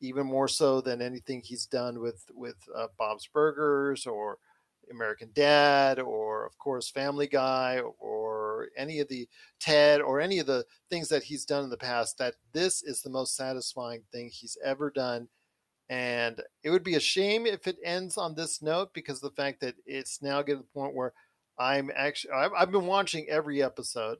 [0.00, 4.38] even more so than anything he's done with with uh, Bob's Burgers or
[4.90, 9.28] American Dad or, of course, Family Guy or any of the
[9.60, 12.18] Ted or any of the things that he's done in the past.
[12.18, 15.28] That this is the most satisfying thing he's ever done.
[15.88, 19.60] And it would be a shame if it ends on this note because the fact
[19.60, 21.14] that it's now getting to the point where
[21.58, 24.18] I'm actually I've, I've been watching every episode.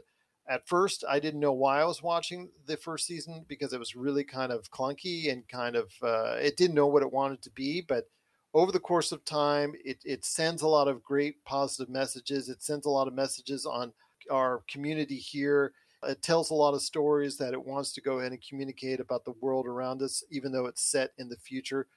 [0.49, 3.95] At first, I didn't know why I was watching the first season because it was
[3.95, 7.51] really kind of clunky and kind of uh, it didn't know what it wanted to
[7.51, 7.83] be.
[7.87, 8.09] But
[8.55, 12.49] over the course of time, it, it sends a lot of great positive messages.
[12.49, 13.93] It sends a lot of messages on
[14.31, 15.73] our community here.
[16.03, 19.25] It tells a lot of stories that it wants to go ahead and communicate about
[19.25, 21.89] the world around us, even though it's set in the future.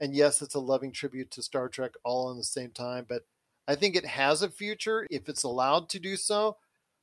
[0.00, 3.04] And yes, it's a loving tribute to Star Trek all in the same time.
[3.08, 3.22] But
[3.68, 6.56] I think it has a future if it's allowed to do so.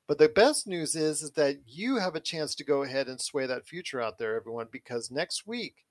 [0.08, 3.22] But the best news is, is that you have a chance to go ahead and
[3.22, 5.86] sway that future out there, everyone, because next week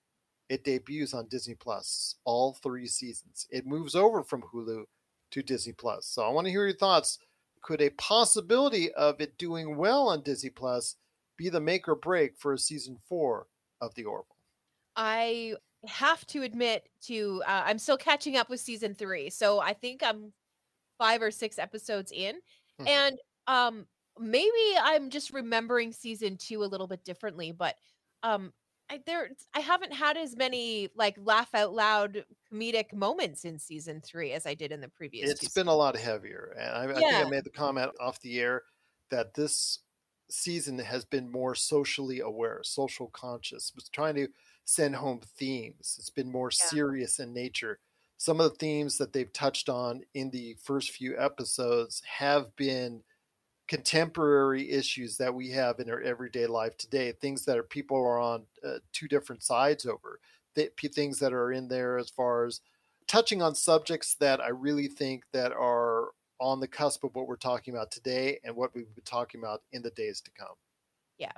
[0.48, 3.46] it debuts on Disney Plus, all three seasons.
[3.50, 4.84] It moves over from Hulu
[5.32, 6.06] to Disney Plus.
[6.06, 7.18] So I want to hear your thoughts.
[7.62, 10.96] Could a possibility of it doing well on Disney Plus
[11.36, 13.48] be the make or break for a season four
[13.80, 14.36] of The Orville?
[14.94, 15.56] I
[15.86, 20.02] have to admit to uh, I'm still catching up with season three, so I think
[20.02, 20.32] I'm
[20.98, 22.40] five or six episodes in,
[22.80, 22.88] Mhm.
[22.88, 27.76] and um maybe I'm just remembering season two a little bit differently, but
[28.22, 28.54] um
[28.88, 34.00] I there I haven't had as many like laugh out loud comedic moments in season
[34.00, 35.40] three as I did in the previous.
[35.40, 36.54] It's been a lot heavier.
[36.58, 38.64] And I, I think I made the comment off the air
[39.10, 39.80] that this
[40.30, 44.28] season has been more socially aware, social conscious, was trying to
[44.64, 45.96] send home themes.
[45.98, 46.70] It's been more Yeah.
[46.70, 47.80] serious in nature.
[48.18, 53.04] Some of the themes that they've touched on in the first few episodes have been
[53.68, 58.18] contemporary issues that we have in our everyday life today things that are people are
[58.18, 60.20] on uh, two different sides over
[60.54, 62.60] th- p- things that are in there as far as
[63.08, 67.36] touching on subjects that i really think that are on the cusp of what we're
[67.36, 70.54] talking about today and what we've been talking about in the days to come
[71.18, 71.32] Yeah.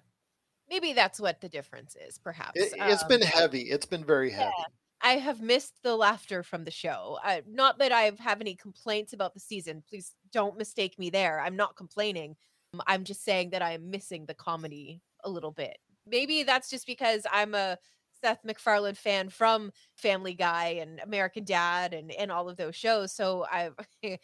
[0.69, 2.53] maybe that's what the difference is, perhaps.
[2.61, 4.53] it, it's Um, been heavy it's been very heavy
[5.01, 7.19] I have missed the laughter from the show.
[7.23, 9.83] I, not that I have any complaints about the season.
[9.89, 11.41] Please don't mistake me there.
[11.41, 12.37] I'm not complaining.
[12.75, 15.79] Um, I'm just saying that I am missing the comedy a little bit.
[16.07, 17.79] Maybe that's just because I'm a
[18.21, 23.13] Seth MacFarlane fan from Family Guy and American Dad and, and all of those shows.
[23.13, 23.75] So I've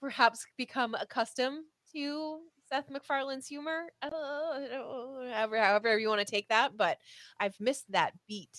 [0.00, 3.86] perhaps become accustomed to Seth MacFarlane's humor.
[4.00, 4.10] Uh,
[5.32, 6.76] however, however you want to take that.
[6.76, 6.98] But
[7.38, 8.56] I've missed that beat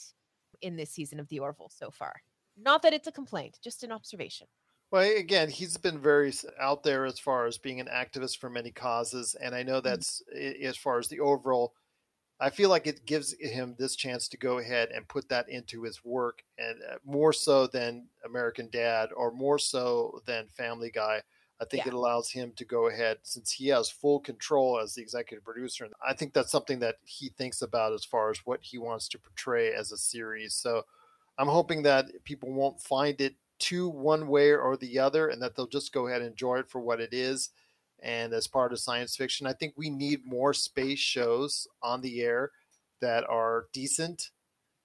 [0.61, 2.21] in this season of The Orville so far.
[2.57, 4.47] Not that it's a complaint, just an observation.
[4.91, 8.71] Well, again, he's been very out there as far as being an activist for many
[8.71, 11.75] causes, and I know that's i- as far as the overall.
[12.39, 15.83] I feel like it gives him this chance to go ahead and put that into
[15.83, 21.23] his work, and uh, more so than American Dad, or more so than Family Guy.
[21.59, 21.89] I think Yeah.
[21.89, 25.85] it allows him to go ahead since he has full control as the executive producer.
[25.85, 29.07] And I think that's something that he thinks about as far as what he wants
[29.09, 30.53] to portray as a series.
[30.53, 30.83] So
[31.37, 35.55] I'm hoping that people won't find it too one way or the other, and that
[35.55, 37.51] they'll just go ahead and enjoy it for what it is.
[37.99, 42.21] And as part of science fiction, I think we need more space shows on the
[42.21, 42.51] air
[42.99, 44.31] that are decent.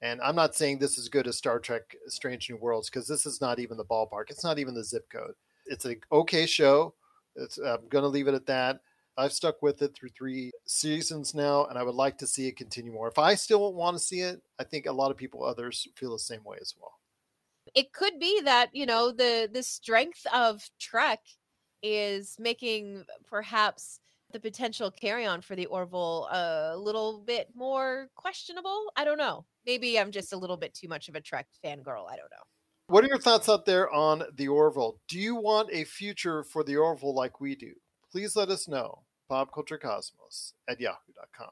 [0.01, 3.27] And I'm not saying this is good as Star Trek Strange New Worlds because this
[3.27, 4.31] is not even the ballpark.
[4.31, 5.35] It's not even the zip code.
[5.71, 6.95] It's an okay show.
[7.37, 8.81] It's, I'm going to leave it at that.
[9.17, 12.57] I've stuck with it through three seasons now, and I would like to see it
[12.57, 13.09] continue more.
[13.09, 16.13] If I still want to see it, I think a lot of people, others, feel
[16.13, 16.95] the same way as well.
[17.75, 21.21] It could be that you know the the strength of Trek
[21.83, 24.01] is making perhaps
[24.33, 28.91] the potential carry on for the Orville a little bit more questionable.
[28.97, 29.45] I don't know.
[29.67, 32.11] Maybe I'm just a little bit too much of a Trek fangirl.
[32.11, 32.47] I don't know.
[32.91, 34.99] What are your thoughts out there on the Orville?
[35.07, 37.75] Do you want a future for the Orville like we do?
[38.11, 39.05] Please let us know.
[39.31, 41.51] PopCultureCosmos at yahoo.com.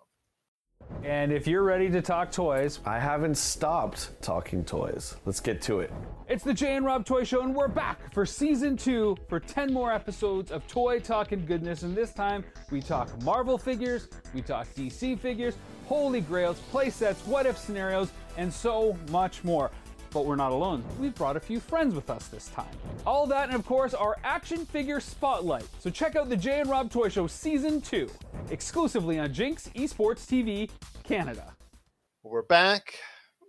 [1.05, 5.15] And if you're ready to talk toys, I haven't stopped talking toys.
[5.27, 5.93] Let's get to it.
[6.29, 9.73] it's the Jay and Rob Toy Show, and we're back for season two for 10
[9.73, 11.85] more episodes of toy talking goodness.
[11.85, 15.55] And this time we talk Marvel figures, we talk DC figures,
[15.87, 19.71] holy grails, play sets, what if scenarios, and so much more.
[20.11, 20.85] But we're not alone.
[20.99, 22.75] We've brought a few friends with us this time.
[23.07, 25.67] All that, and of course, our action figure spotlight.
[25.79, 28.11] So check out the Jay and Rob Toy Show Season 2,
[28.51, 30.71] exclusively on Jinx Esports TV
[31.05, 31.55] Canada.
[32.23, 32.95] We're back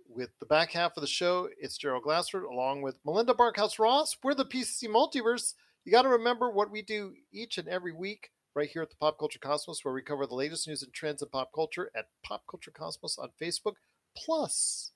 [0.08, 1.48] with the back half of the show.
[1.58, 4.16] It's Gerald Glassford along with Melinda Barkhouse Ross.
[4.22, 5.54] We're the PCC Multiverse.
[5.84, 8.96] You got to remember what we do each and every week right here at the
[8.96, 12.06] Pop Culture Cosmos, where we cover the latest news and trends in pop culture at
[12.24, 13.74] Pop Culture Cosmos on Facebook.
[14.16, 14.92] Plus,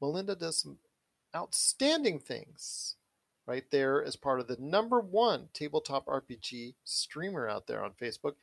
[0.00, 0.78] Melinda does some
[1.34, 2.96] outstanding things
[3.46, 8.34] right there as part of the number one tabletop RPG streamer out there on Facebook.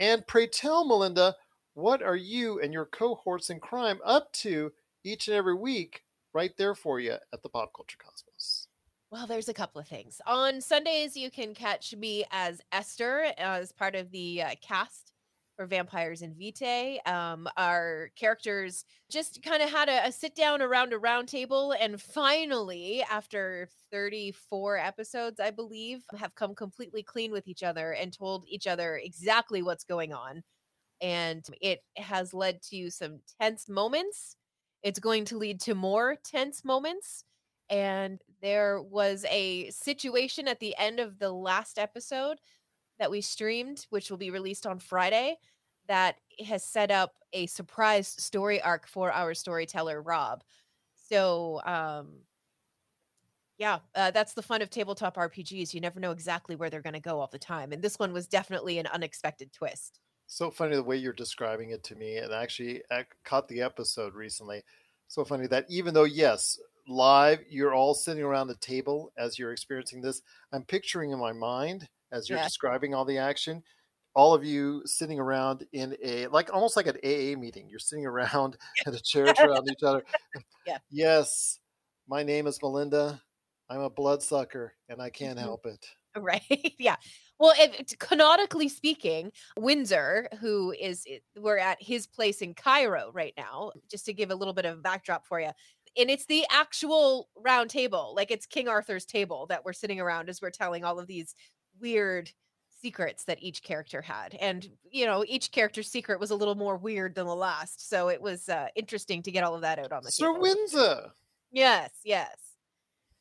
[0.00, 1.36] And pray tell, Melinda,
[1.74, 4.72] what are you and your cohorts in crime up to
[5.04, 6.02] each and every week
[6.32, 8.68] right there for you at the Pop Culture Cosmos?
[9.10, 10.20] Well, there's a couple of things.
[10.26, 15.12] On Sundays, you can catch me as Esther as part of the uh, cast
[15.56, 16.98] for Vampires and Vitae.
[17.06, 21.72] Um, our characters just kind of had a, a sit down around a round table,
[21.72, 28.12] and finally, after 34 episodes, I believe, have come completely clean with each other and
[28.12, 30.42] told each other exactly what's going on.
[31.00, 34.36] And it has led to some tense moments.
[34.82, 37.24] It's going to lead to more tense moments
[37.70, 42.38] and there was a situation at the end of the last episode
[42.98, 45.36] that we streamed which will be released on friday
[45.86, 50.42] that has set up a surprise story arc for our storyteller rob
[50.94, 52.08] so um
[53.58, 56.92] yeah uh, that's the fun of tabletop rpgs you never know exactly where they're going
[56.92, 60.74] to go all the time and this one was definitely an unexpected twist So funny
[60.76, 62.16] the way you're describing it to me.
[62.16, 64.62] And actually, I caught the episode recently.
[65.08, 69.52] So funny that even though, yes, live, you're all sitting around the table as you're
[69.52, 72.44] experiencing this, I'm picturing in my mind as you're Yeah.
[72.44, 73.62] describing all the action,
[74.14, 77.68] all of you sitting around in a, like almost like an AA meeting.
[77.68, 80.04] You're sitting around and a chairs around each other.
[80.66, 80.78] Yeah.
[80.90, 81.58] Yes,
[82.08, 83.20] my name is Melinda.
[83.70, 85.42] I'm a bloodsucker and I can't Mhm.
[85.42, 85.84] help it.
[86.16, 86.74] Right.
[86.78, 86.94] yeah.
[87.40, 91.04] Well, if, it's- canonically speaking, Windsor, who is,
[91.36, 94.80] we're at his place in Cairo right now, just to give a little bit of
[94.82, 95.50] backdrop for you.
[95.96, 100.28] And it's the actual round table, like it's King Arthur's table that we're sitting around
[100.28, 101.34] as we're telling all of these
[101.80, 102.30] weird
[102.82, 104.34] secrets that each character had.
[104.34, 107.88] And, you know, each character's secret was a little more weird than the last.
[107.88, 110.40] So it was uh, interesting to get all of that out on the Sir table.
[110.42, 111.10] Windsor.
[111.50, 112.36] Yes, yes.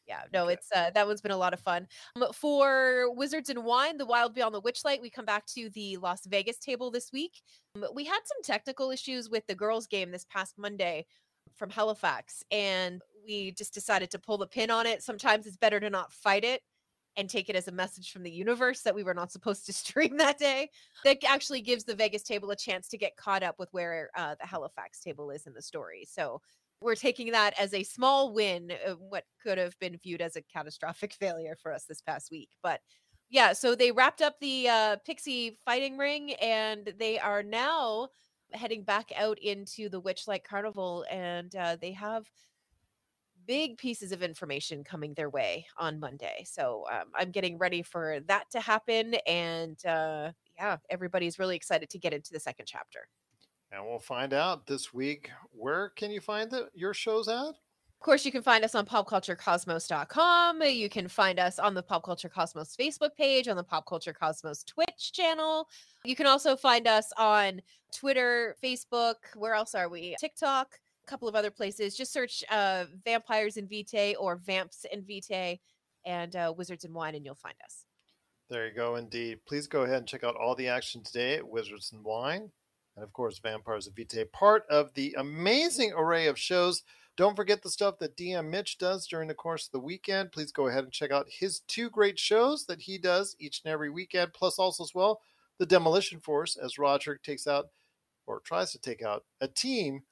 [0.06, 0.54] Yeah, no, Okay.
[0.56, 1.88] it's uh, that one's been a lot of fun.
[2.18, 5.96] Um, for Wizards and Wine, The Wild Beyond the Witchlight, we come back to the
[5.96, 7.42] Las Vegas table this week.
[7.78, 11.06] Um, we had some technical issues with the girls' game this past Monday
[11.56, 15.02] from Halifax, and we just decided to pull the pin on it.
[15.04, 16.62] Sometimes it's better to not fight it
[17.18, 19.74] and take it as a message from the universe that we were not supposed to
[19.74, 20.70] stream that day.
[21.04, 24.36] That actually gives the Vegas table a chance to get caught up with where uh,
[24.40, 26.06] the Halifax table is in the story.
[26.10, 26.42] So
[26.82, 30.42] we're taking that as a small win, uh, what could have been viewed as a
[30.42, 32.50] catastrophic failure for us this past week.
[32.62, 32.82] But
[33.30, 38.10] yeah, so they wrapped up the uh, Pixie fighting ring and they are now
[38.52, 42.30] heading back out into the Witchlight Carnival and uh, they have
[43.46, 46.46] big pieces of information coming their way on Monday.
[46.46, 49.16] So um, I'm getting ready for that to happen.
[49.28, 53.08] And uh, yeah, everybody's really excited to get into the second chapter.
[53.72, 55.32] And we'll find out this week.
[55.52, 57.56] Where can you find the, your shows at?
[58.04, 60.62] Of course, you can find us on popculturecosmos.com.
[60.62, 64.12] You can find us on the Pop Culture Cosmos Facebook page, on the Pop Culture
[64.12, 65.70] Cosmos Twitch channel.
[66.04, 67.62] You can also find us on
[67.94, 69.16] Twitter, Facebook.
[69.36, 70.18] Where else are we?
[70.20, 70.78] TikTok,
[71.08, 71.96] couple of other places.
[71.96, 75.60] Just search uh, Vampires and Vitae or Vamps in Vitae.
[76.06, 77.86] and uh, Wizards and Wine, and you'll find us.
[78.50, 79.40] There you go, indeed.
[79.48, 82.52] Please go ahead and check out all the action today at Wizards and Wine.
[82.96, 86.84] And of course, Vampires of Vitae, part of the amazing array of shows.
[87.16, 90.32] Don't forget the stuff that DM Mitch does during the course of the weekend.
[90.32, 93.72] Please go ahead and check out his two great shows that he does each and
[93.72, 95.22] every weekend, plus also as well
[95.60, 97.68] the Demolition Force as Roger takes out
[98.26, 100.04] or tries to take out a team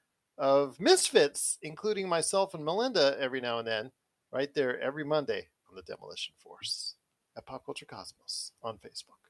[0.41, 3.91] of misfits, including myself and Melinda every now and then,
[4.33, 6.95] right there every Monday on the Demolition Force
[7.37, 9.21] at Pop Culture Cosmos on Facebook.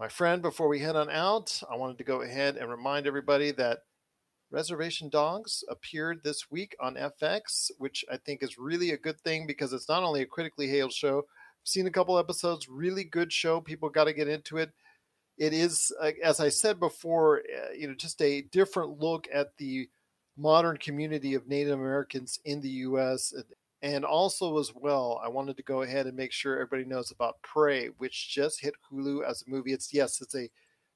[0.00, 3.50] My friend, before we head on out, I wanted to go ahead and remind everybody
[3.52, 3.80] that
[4.50, 9.46] Reservation Dogs appeared this week on FX, which I think is really a good thing
[9.46, 11.18] because it's not only a critically hailed show.
[11.18, 13.60] I've seen a couple episodes, really good show.
[13.60, 14.70] People got to get into it.
[15.36, 19.54] It is, uh, as I said before, uh, you know, just a different look at
[19.58, 19.90] the
[20.40, 23.34] modern community of Native Americans in the U.S.
[23.82, 27.42] And also, as well, I wanted to go ahead and make sure everybody knows about
[27.42, 29.72] Prey, which just hit Hulu as a movie.
[29.72, 30.50] It's yes, it's a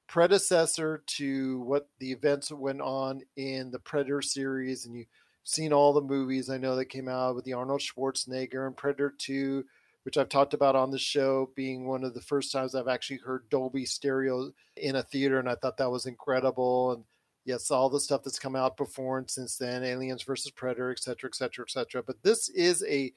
[0.07, 5.07] predecessor to what the events went on in the Predator series, and you've
[5.43, 9.13] seen all the movies I know that came out with the Arnold Schwarzenegger and Predator
[9.17, 9.63] 2,
[10.03, 13.17] which I've talked about on the show, being one of the first times I've actually
[13.17, 16.91] heard Dolby stereo in a theater, and I thought that was incredible.
[16.91, 17.03] And
[17.45, 20.99] yes, all the stuff that's come out before and since then, Aliens versus Predator, et
[20.99, 22.03] cetera, et cetera, et cetera.
[22.03, 23.13] But this is a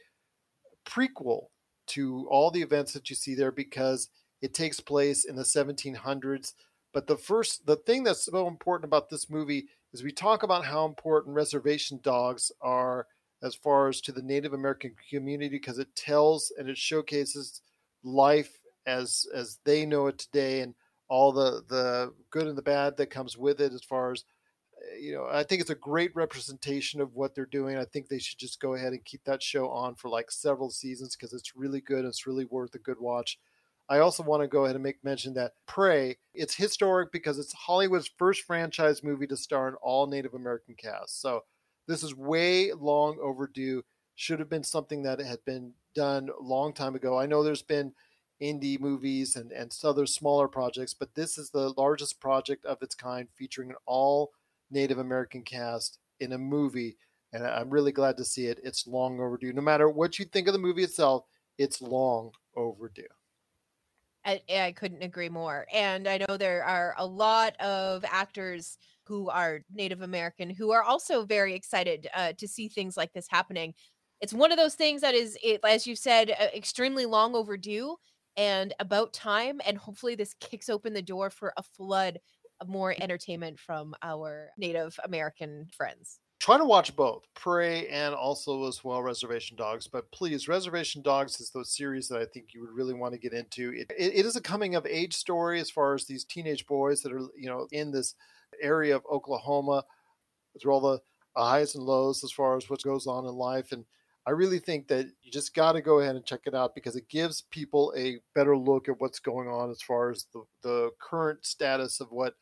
[0.86, 1.46] prequel
[1.88, 4.10] to all the events that you see there because
[4.42, 6.52] it takes place in the 1700s.
[6.92, 10.64] But the first, the thing that's so important about this movie is we talk about
[10.64, 13.06] how important reservation dogs are
[13.42, 17.62] as far as to the Native American community because it tells and it showcases
[18.02, 20.74] life as as they know it today and
[21.09, 24.24] all the the good and the bad that comes with it as far as
[24.92, 27.76] eh, you know i think it's a great representation of what they're doing.
[27.76, 30.70] I think they should just go ahead and keep that show on for like several
[30.70, 33.38] seasons because it's really good and it's really worth a good watch.
[33.90, 37.54] I also want to go ahead and make mention that prey it's historic because it's
[37.54, 41.42] hollywood's first franchise movie to star an all native american cast so
[41.88, 43.82] this is way long overdue.
[44.14, 47.18] Should have been something that had been done a long time ago.
[47.18, 47.94] I know there's been
[48.43, 52.95] indie movies and, and other smaller projects, but this is the largest project of its
[52.95, 54.32] kind featuring an all
[54.70, 56.97] Native American cast in a movie.
[57.32, 58.61] And I'm really glad to see it.
[58.62, 59.53] It's long overdue.
[59.53, 61.24] No matter what you think of the movie itself,
[61.59, 63.03] it's long overdue.
[64.24, 65.66] I, I couldn't agree more.
[65.72, 70.82] And I know there are a lot of actors who are Native American who are
[70.82, 73.74] also very excited uh, to see things like this happening.
[74.20, 77.97] It's one of those things that is, it, as you said, extremely long overdue
[78.39, 79.61] and about time.
[79.66, 82.18] And hopefully, this kicks open the door for a flood
[82.61, 86.20] of more entertainment from our Native American friends.
[86.41, 89.89] Try to watch both Prey and also as well Reservation Dogs.
[89.89, 93.18] But please, Reservation Dogs is the series that I think you would really want to
[93.18, 93.72] get into.
[93.74, 97.03] It, it, it is a coming of age story as far as these teenage boys
[97.03, 98.14] that are you know in this
[98.62, 99.84] area of Oklahoma
[100.61, 101.01] through all the
[101.36, 103.84] highs and lows as far as what goes on in life and
[104.28, 106.96] I really think that you just got to go ahead and check it out because
[106.96, 110.90] it gives people a better look at what's going on as far as the, the
[111.00, 112.34] current status of what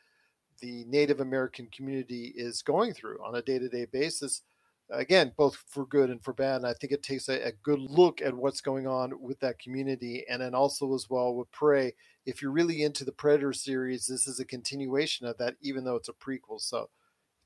[0.60, 4.42] the Native American community is going through on a day to day basis.
[4.90, 6.56] Again, both for good and for bad.
[6.56, 9.60] And I think it takes a, a, good look at what's going on with that
[9.60, 10.24] community.
[10.28, 11.92] And then also, as well, with Prey,
[12.24, 15.94] if you're really into the Predator series, this is a continuation of that, even though
[15.94, 16.60] it's a prequel.
[16.60, 16.88] So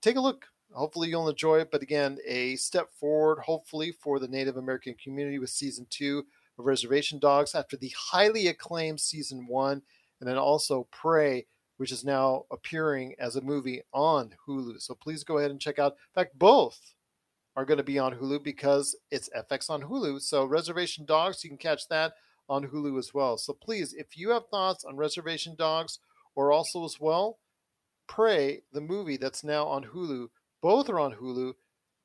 [0.00, 0.46] take a look.
[0.72, 1.70] Hopefully, you'll enjoy it.
[1.70, 6.24] But again, a step forward, hopefully, for the Native American community with season two
[6.58, 9.82] of Reservation Dogs after the highly acclaimed season one,
[10.20, 11.46] and then also Prey,
[11.78, 14.80] which is now appearing as a movie on Hulu.
[14.80, 15.92] So please go ahead and check out.
[15.92, 16.94] In fact, both
[17.56, 20.20] are going to be on Hulu because it's FX on Hulu.
[20.20, 22.14] So Reservation Dogs, you can catch that
[22.48, 23.38] on Hulu as well.
[23.38, 25.98] So please, if you have thoughts on Reservation Dogs
[26.34, 27.38] or also as well,
[28.06, 30.28] Prey, the movie that's now on Hulu,
[30.62, 31.54] both are on Hulu.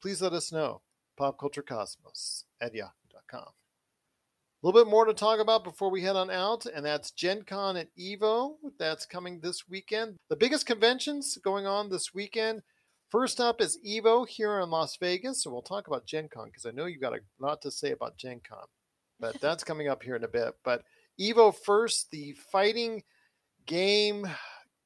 [0.01, 0.82] Please let us know.
[1.20, 3.41] PopCultureCosmos at yahoo.com.
[3.41, 7.43] A little bit more to talk about before we head on out, and that's Gen
[7.43, 8.56] Con at EVO.
[8.80, 10.16] That's coming this weekend.
[10.30, 12.64] The biggest conventions going on this weekend.
[13.10, 15.43] First up is EVO here in Las Vegas.
[15.43, 17.91] So we'll talk about Gen Con because I know you've got a lot to say
[17.91, 18.66] about Gen Con,
[19.20, 20.56] but that's coming up here in a bit.
[20.64, 20.84] But
[21.20, 23.03] EVO first, the fighting
[23.68, 24.28] game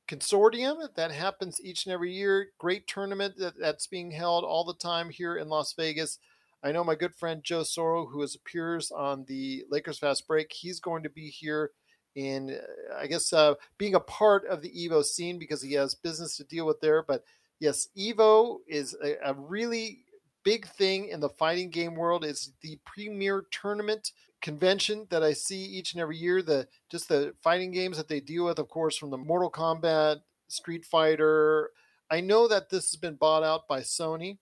[0.10, 2.47] consortium that happens each and every year.
[2.57, 6.18] Great tournament that, that's being held all the time here in Las Vegas.
[6.64, 10.80] I know my good friend Joe Soro, who appears on the Lakers Fast Break, he's
[10.80, 11.72] going to be here
[12.16, 12.57] in,
[12.97, 16.43] I guess, uh, being a part of the Evo scene because he has business to
[16.43, 17.03] deal with there.
[17.03, 17.24] But
[17.60, 19.99] yes, Evo is a, a really
[20.43, 22.26] big thing in the fighting game world.
[22.26, 26.41] It's the premier tournament convention that I see each and every year.
[26.41, 30.21] The just the fighting games that they deal with, of course, from the Mortal Kombat,
[30.47, 31.71] Street Fighter.
[32.11, 34.39] I know that this has been bought out by Sony,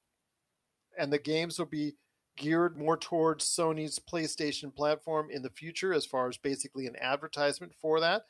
[0.98, 1.96] and the games will be
[2.38, 7.74] geared more towards Sony's PlayStation platform in the future, as far as basically an advertisement
[7.82, 8.24] for that.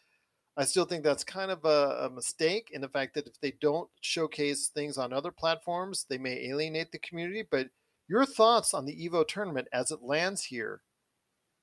[0.56, 3.54] I still think that's kind of a, a, mistake in the fact that if they
[3.62, 7.44] don't showcase things on other platforms, they may alienate the community.
[7.50, 7.68] But
[8.08, 10.82] your thoughts on the Evo tournament as it lands here?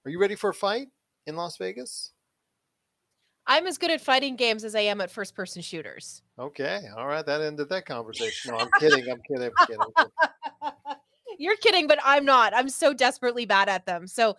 [0.04, 0.88] Are you ready for a fight
[1.26, 2.12] in Las Vegas?
[3.46, 6.22] I'm as good at fighting games as I am at first person shooters.
[6.38, 6.82] Okay.
[6.96, 7.24] All right.
[7.24, 8.52] That ended that conversation.
[8.52, 9.04] No, I'm kidding.
[9.10, 9.50] I'm kidding.
[9.58, 9.80] I'm kidding.
[9.80, 10.72] I'm kidding.
[11.38, 12.54] You're kidding, but I'm not.
[12.54, 14.06] I'm so desperately bad at them.
[14.06, 14.36] So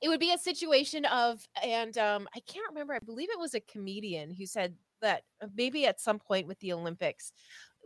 [0.00, 2.94] it would be a situation of, and um, I can't remember.
[2.94, 6.58] I believe it was a comedian who said that uh, maybe at some point with
[6.60, 7.32] the Olympics,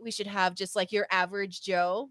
[0.01, 2.09] we should have just like your average Joe.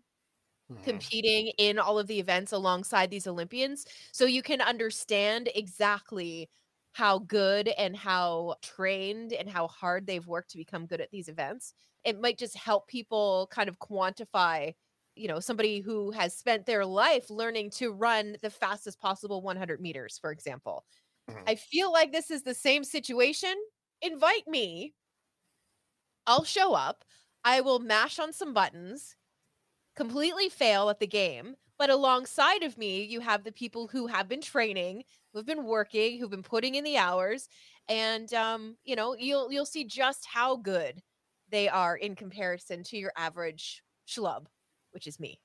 [0.84, 3.86] Competing in all of the events alongside these Olympians.
[4.12, 6.48] So you can understand exactly
[6.92, 11.28] how good and how trained and how hard they've worked to become good at these
[11.28, 11.74] events.
[12.04, 14.74] It might just help people kind of quantify
[15.14, 19.80] you know somebody who has spent their life learning to run the fastest possible 100
[19.80, 20.84] meters for example
[21.30, 21.42] mm-hmm.
[21.46, 23.54] i feel like this is the same situation
[24.00, 24.94] invite me
[26.26, 27.04] i'll show up
[27.44, 29.16] i will mash on some buttons
[29.96, 34.28] completely fail at the game but alongside of me you have the people who have
[34.28, 37.48] been training who've been working who've been putting in the hours
[37.88, 41.02] and um you know you'll you'll see just how good
[41.50, 44.46] they are in comparison to your average schlub
[44.92, 45.40] which is me.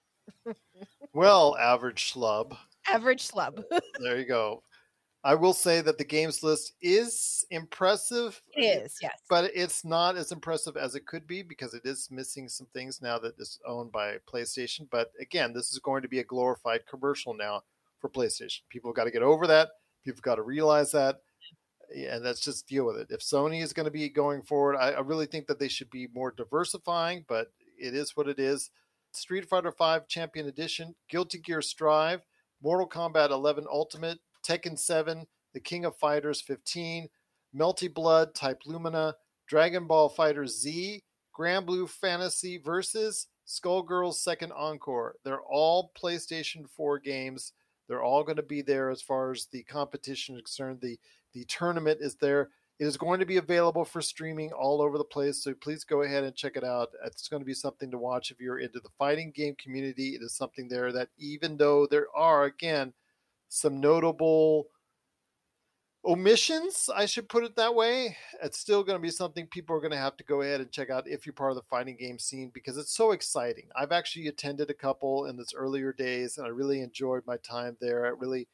[1.14, 2.56] well, average schlub.
[2.88, 3.64] Average schlub.
[4.00, 4.62] there you go.
[5.28, 8.42] I will say that the games list is impressive.
[8.56, 9.20] It is, yes.
[9.30, 13.02] But it's not as impressive as it could be because it is missing some things
[13.02, 14.88] now that it's owned by PlayStation.
[14.90, 17.64] But again, this is going to be a glorified commercial now
[18.00, 18.62] for PlayStation.
[18.70, 19.68] People have got to get over that.
[20.06, 21.18] People have got to realize that.
[21.94, 23.08] And let's just deal with it.
[23.10, 25.90] If Sony is going to be going forward, I, I really think that they should
[25.90, 28.70] be more diversifying, but it is what it is.
[29.12, 32.22] Street Fighter V Champion Edition, Guilty Gear Strive,
[32.64, 37.10] Mortal Kombat 11 Ultimate, Tekken 7, The King of Fighters 15,
[37.56, 39.16] Melty Blood Type Lumina,
[39.48, 41.04] Dragon Ball Fighter Z,
[41.38, 45.16] Granblue Fantasy Versus, Skullgirls Second Encore.
[45.24, 47.54] They're all PlayStation 4 games.
[47.88, 50.80] They're all going to be there as far as the competition is concerned.
[50.82, 51.00] The
[51.38, 52.50] the tournament is there.
[52.80, 56.04] It is going to be available for streaming all over the place, so please go
[56.04, 56.90] ahead and check it out.
[57.06, 60.16] It's going to be something to watch if you're into the fighting game community.
[60.16, 62.94] It is something there that, even though there are, again,
[63.50, 64.68] some notable
[66.06, 69.82] omissions, I should put it that way, it's still going to be something people are
[69.82, 71.98] going to have to go ahead and check out if you're part of the fighting
[71.98, 73.70] game scene because it's so exciting.
[73.76, 77.78] I've actually attended a couple in its earlier days and I really enjoyed my time
[77.82, 78.06] there.
[78.06, 78.48] I really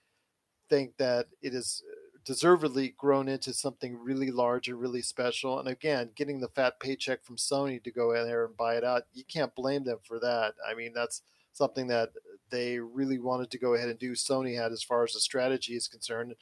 [0.69, 5.59] think that it is uh, deservedly grown into something really large and really special.
[5.59, 8.83] And again, getting the fat paycheck from Sony to go in there and buy it
[8.83, 10.55] out, you can't blame them for that.
[10.67, 11.21] I mean, that's
[11.53, 12.09] something that
[12.49, 14.11] they really wanted to go ahead and do.
[14.11, 16.35] Sony had as far as the strategy is concerned.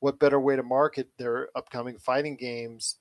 [0.00, 2.96] What better way to market their upcoming fighting games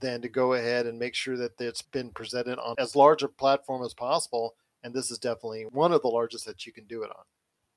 [0.00, 3.28] than to go ahead and make sure that it's been presented on as large a
[3.28, 4.54] platform as possible?
[4.82, 7.24] And this is definitely one of the largest that you can do it on.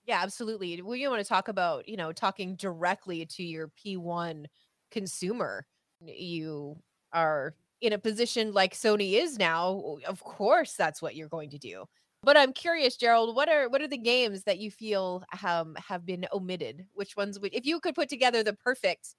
[0.06, 0.82] Yeah, absolutely.
[0.82, 4.46] We want to talk about, you know, talking directly to your P1
[4.91, 5.66] consumer.
[6.02, 6.78] You
[7.14, 9.98] are in a position like Sony is now.
[10.06, 11.86] Of course, that's what you're going to do.
[12.24, 16.05] But I'm curious, Gerald, what are what are the games that you feel um, have
[16.05, 16.86] been omitted?
[16.93, 19.15] Which ones would, if you could put together the perfect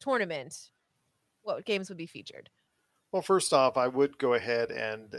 [0.00, 0.70] tournament,
[1.42, 2.50] what games would be featured?
[3.12, 5.14] Well, first off, I would go ahead and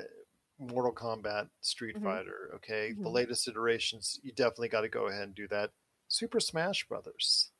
[0.59, 2.05] Mortal Kombat, Street mm-hmm.
[2.05, 3.03] Fighter, okay, mm-hmm.
[3.03, 5.71] the latest iterations, you definitely got to go ahead and do that.
[6.07, 7.51] Super Smash Brothers.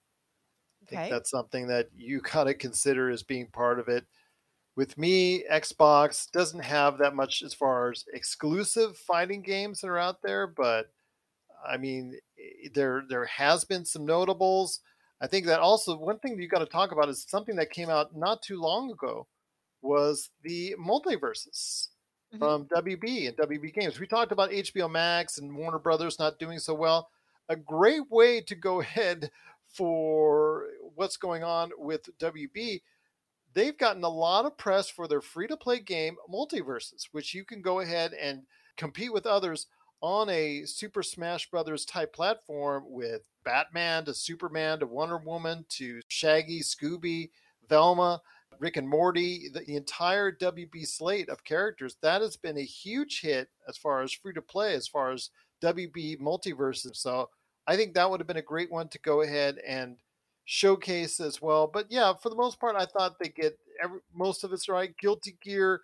[0.83, 4.05] I think that's something that you got to consider as being part of it.
[4.79, 9.97] With me, Xbox doesn't have that much as far as exclusive fighting games that are
[9.97, 10.89] out there, but
[11.67, 12.17] I mean,
[12.73, 14.79] there there has been some notables.
[15.19, 17.71] I think that also one thing that you got to talk about is something that
[17.71, 19.27] came out not too long ago
[19.81, 21.89] was the MultiVersus
[22.33, 22.37] mm-hmm.
[22.37, 23.99] from WB and WB Games.
[23.99, 27.09] We talked about HBO Max and Warner Brothers not doing so well.
[27.49, 29.29] A great way to go ahead
[29.73, 32.79] for what's going on with WB.
[33.53, 37.43] They've gotten a lot of press for their free to play game MultiVersus, which you
[37.43, 38.43] can go ahead and
[38.77, 39.67] compete with others
[40.01, 45.99] on a Super Smash Brothers type platform with Batman to Superman to Wonder Woman to
[46.07, 47.29] Shaggy, Scooby,
[47.67, 48.21] Velma.
[48.59, 53.21] Rick and Morty, the, the entire WB slate of characters, that has been a huge
[53.21, 55.29] hit as far as free to play, as far as
[55.61, 56.97] WB MultiVersus.
[56.97, 57.29] So
[57.67, 59.97] I think that would have been a great one to go ahead and
[60.51, 61.67] showcase as well.
[61.67, 64.97] But yeah, for the most part, I thought they get every, most of it's right.
[64.97, 65.81] Guilty Gear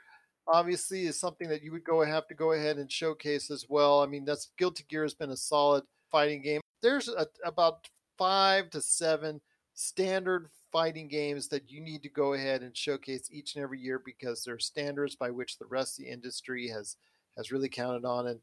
[0.48, 4.02] obviously is something that you would go have to go ahead and showcase as well.
[4.02, 6.62] I mean, that's Guilty Gear has been a solid fighting game.
[6.82, 7.88] There's a, about
[8.18, 9.40] five to seven
[9.76, 14.02] standard fighting games that you need to go ahead and showcase each and every year
[14.04, 16.98] because they're standards by which the rest of the industry has
[17.38, 18.40] has really counted on and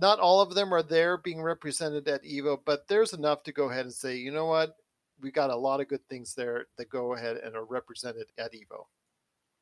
[0.00, 3.70] not all of them are there being represented at evo but there's enough to go
[3.70, 4.76] ahead and say you know what
[5.20, 8.52] we got a lot of good things there that go ahead and are represented at
[8.52, 8.84] evo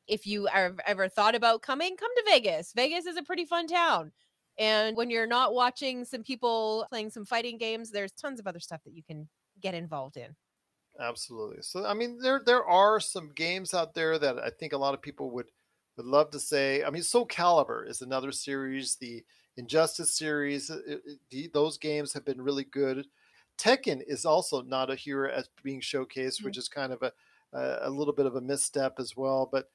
[0.07, 3.67] if you have ever thought about coming come to vegas vegas is a pretty fun
[3.67, 4.11] town
[4.57, 8.59] and when you're not watching some people playing some fighting games there's tons of other
[8.59, 9.27] stuff that you can
[9.61, 10.35] get involved in
[10.99, 11.61] Absolutely.
[11.61, 14.93] So I mean there there are some games out there that I think a lot
[14.93, 15.51] of people would
[15.97, 16.83] would love to say.
[16.83, 19.23] I mean Soul Calibur is another series, the
[19.57, 23.07] Injustice series, it, it, the, those games have been really good.
[23.57, 26.45] Tekken is also not a hero as being showcased, mm-hmm.
[26.45, 27.11] which is kind of a
[27.53, 29.69] a little bit of a misstep as well, but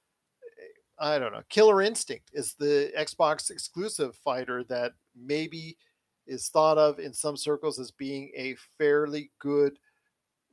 [0.99, 1.43] I don't know.
[1.49, 5.79] Killer Instinct is the Xbox exclusive fighter that maybe
[6.27, 9.79] is thought of in some circles as being a fairly good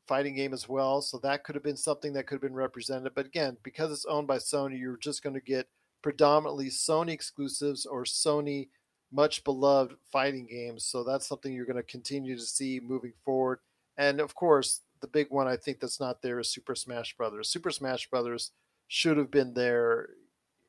[0.07, 1.01] fighting game as well.
[1.01, 3.13] So that could have been something that could have been represented.
[3.13, 5.67] But again, because it's owned by Sony, you're just going to get
[6.01, 8.69] predominantly Sony exclusives or Sony
[9.11, 10.85] much beloved fighting games.
[10.85, 13.59] So that's something you're going to continue to see moving forward.
[13.97, 17.49] And of course, the big one I think that's not there is Super Smash Brothers.
[17.49, 18.51] Super Smash Brothers
[18.87, 20.09] should have been there.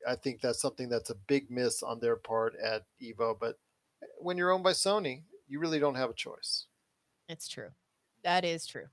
[0.07, 3.37] I think that's something that's a big miss on their part at Evo.
[3.39, 3.59] But
[4.19, 6.67] when you're owned by Sony, you really don't have a choice.
[7.29, 7.71] It's true.
[8.23, 8.87] That is true.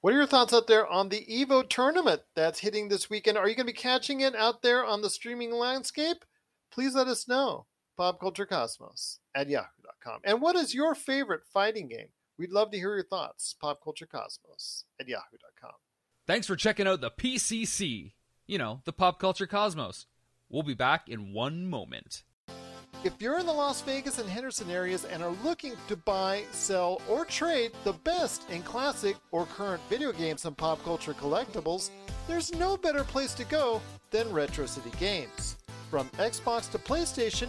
[0.00, 3.38] What are your thoughts out there on the Evo tournament that's hitting this weekend?
[3.38, 6.24] Are you going to be catching it out there on the streaming landscape?
[6.72, 7.66] Please let us know.
[8.02, 10.20] PopCultureCosmos at yahoo.com.
[10.24, 12.08] And what is your favorite fighting game?
[12.36, 13.54] We'd love to hear your thoughts.
[13.62, 15.70] PopCultureCosmos at yahoo.com.
[16.26, 18.14] Thanks for checking out the PCC.
[18.48, 20.06] You know, the Pop Culture Cosmos.
[20.50, 22.24] We'll be back in one moment.
[23.04, 27.00] If you're in the Las Vegas and Henderson areas and are looking to buy, sell,
[27.08, 31.90] or trade the best in classic or current video games and pop culture collectibles,
[32.26, 33.80] there's no better place to go
[34.10, 35.56] than Retro City Games.
[35.90, 37.48] From Xbox to PlayStation,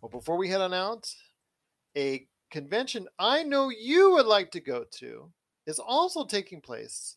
[0.00, 1.12] Well, before we head on out,
[1.96, 5.30] a convention I know you would like to go to
[5.66, 7.16] is also taking place,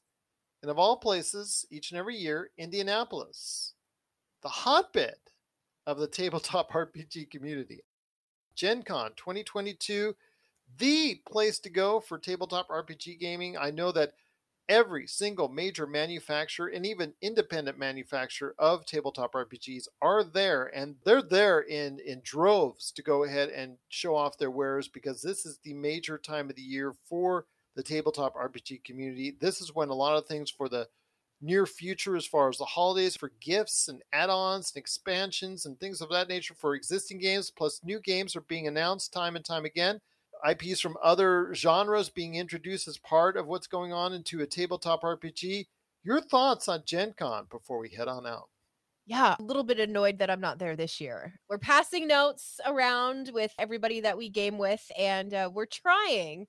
[0.62, 3.74] and of all places, each and every year, Indianapolis,
[4.42, 5.18] the hotbed
[5.86, 7.82] of the tabletop RPG community.
[8.56, 10.16] Gen Con 2022,
[10.78, 13.58] the place to go for tabletop RPG gaming.
[13.58, 14.14] I know that
[14.72, 21.22] every single major manufacturer and even independent manufacturer of tabletop RPGs are there and they're
[21.22, 25.60] there in in droves to go ahead and show off their wares because this is
[25.64, 27.46] the major time of the year for
[27.76, 29.36] the tabletop RPG community.
[29.42, 30.88] This is when a lot of things for the
[31.42, 36.00] near future as far as the holidays for gifts and add-ons and expansions and things
[36.00, 39.66] of that nature for existing games plus new games are being announced time and time
[39.66, 40.00] again
[40.50, 45.02] ips from other genres being introduced as part of what's going on into a tabletop
[45.02, 45.68] rpg
[46.04, 48.50] your thoughts on gen con before we head on out
[49.08, 51.34] yeah, a little bit annoyed that I'm not there this year.
[51.50, 56.46] We're passing notes around with everybody that we game with, and uh, we're trying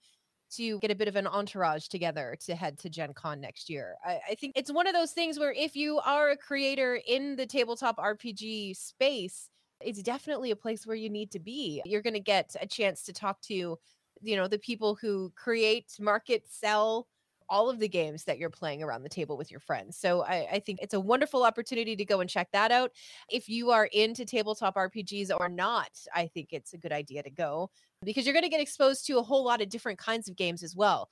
[0.56, 3.96] to get a bit of an entourage together to head to Gen Con next year.
[4.04, 7.36] I, I, think it's one of those things where if you are a creator in
[7.36, 9.48] the tabletop RPG space,
[9.84, 11.82] it's definitely a place where you need to be.
[11.84, 13.78] You're going to get a chance to talk to,
[14.20, 17.06] you know, the people who create, market, sell
[17.48, 19.96] all of the games that you're playing around the table with your friends.
[19.98, 22.92] So I, I, think it's a wonderful opportunity to go and check that out.
[23.28, 27.30] If you are into tabletop RPGs or not, I think it's a good idea to
[27.30, 27.68] go
[28.02, 30.62] because you're going to get exposed to a whole lot of different kinds of games
[30.62, 31.10] as well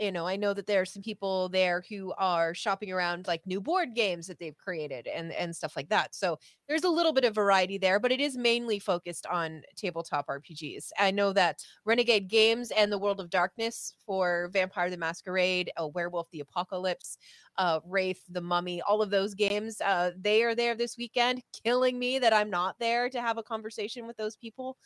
[0.00, 3.46] you know, I know that there are some people there who are shopping around like
[3.46, 6.14] new board games that they've created and and stuff like that.
[6.14, 6.38] So
[6.68, 10.90] there's a little bit of variety there, but it is mainly focused on tabletop RPGs.
[10.98, 15.86] I know that Renegade Games and the World of Darkness for Vampire the Masquerade, a
[15.86, 17.18] Werewolf the Apocalypse,
[17.58, 21.98] uh, Wraith the Mummy, all of those games, uh, they are there this weekend, killing
[21.98, 24.78] me that I'm not there to have a conversation with those people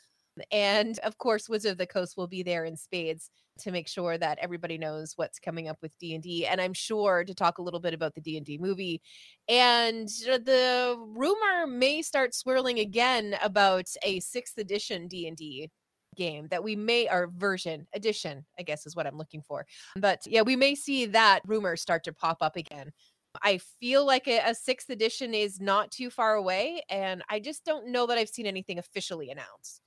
[0.50, 3.30] And of course, Wizard of the Coast will be there in spades
[3.60, 7.34] to make sure that everybody knows what's coming up with D&D and I'm sure to
[7.34, 9.00] talk a little bit about the D&D movie
[9.48, 15.70] and the rumor may start swirling again about a 6th edition D&D
[16.16, 19.66] game that we may or version edition I guess is what I'm looking for.
[19.96, 22.90] But yeah, we may see that rumor start to pop up again.
[23.42, 27.64] I feel like a, a 6th edition is not too far away and I just
[27.64, 29.83] don't know that I've seen anything officially announced.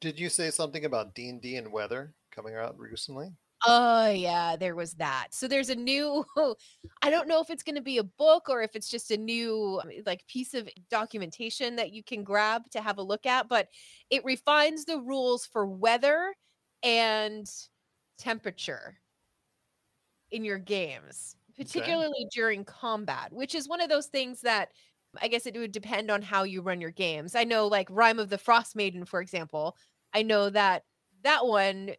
[0.00, 3.30] Did you say something about D and D and weather coming out recently?
[3.66, 5.28] Oh yeah, there was that.
[5.32, 6.24] So there's a new
[7.02, 9.16] I don't know if it's going to be a book or if it's just a
[9.16, 13.68] new like piece of documentation that you can grab to have a look at, but
[14.10, 16.34] it refines the rules for weather
[16.82, 17.46] and
[18.18, 18.98] temperature
[20.30, 24.68] in your games, particularly during combat, which is one of those things that
[25.22, 27.34] I guess it would depend on how you run your games.
[27.34, 29.76] I know like Rime of the Frost Maiden for example,
[30.14, 30.84] I know that
[31.22, 31.92] that one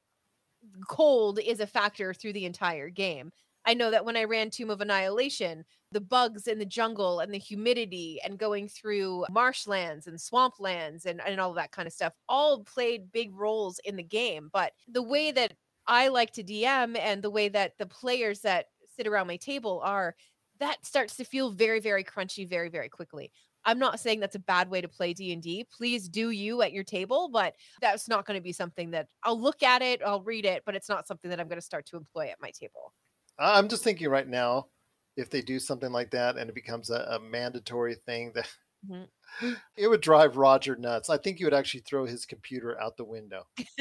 [0.87, 3.31] cold is a factor through the entire game.
[3.65, 7.33] I know that when I ran Tomb of Annihilation, the bugs in the jungle and
[7.33, 12.13] the humidity and going through marshlands and swamplands and, and all that kind of stuff
[12.29, 14.49] all played big roles in the game.
[14.53, 15.53] But the way that
[15.85, 19.81] I like to DM and the way that the players that sit around my table
[19.83, 20.15] are,
[20.59, 23.31] that starts to feel very, very crunchy very, very quickly.
[23.65, 25.65] I'm not saying that's a bad way to play D&D.
[25.71, 29.39] Please do you at your table, but that's not going to be something that I'll
[29.39, 31.85] look at it, I'll read it, but it's not something that I'm going to start
[31.87, 32.93] to employ at my table.
[33.39, 34.67] I'm just thinking right now,
[35.15, 38.49] if they do something like that and it becomes a, a mandatory thing, that
[38.83, 39.07] Mhm.
[39.75, 41.09] it would drive Roger nuts.
[41.09, 43.47] I think he would actually throw his computer out the window.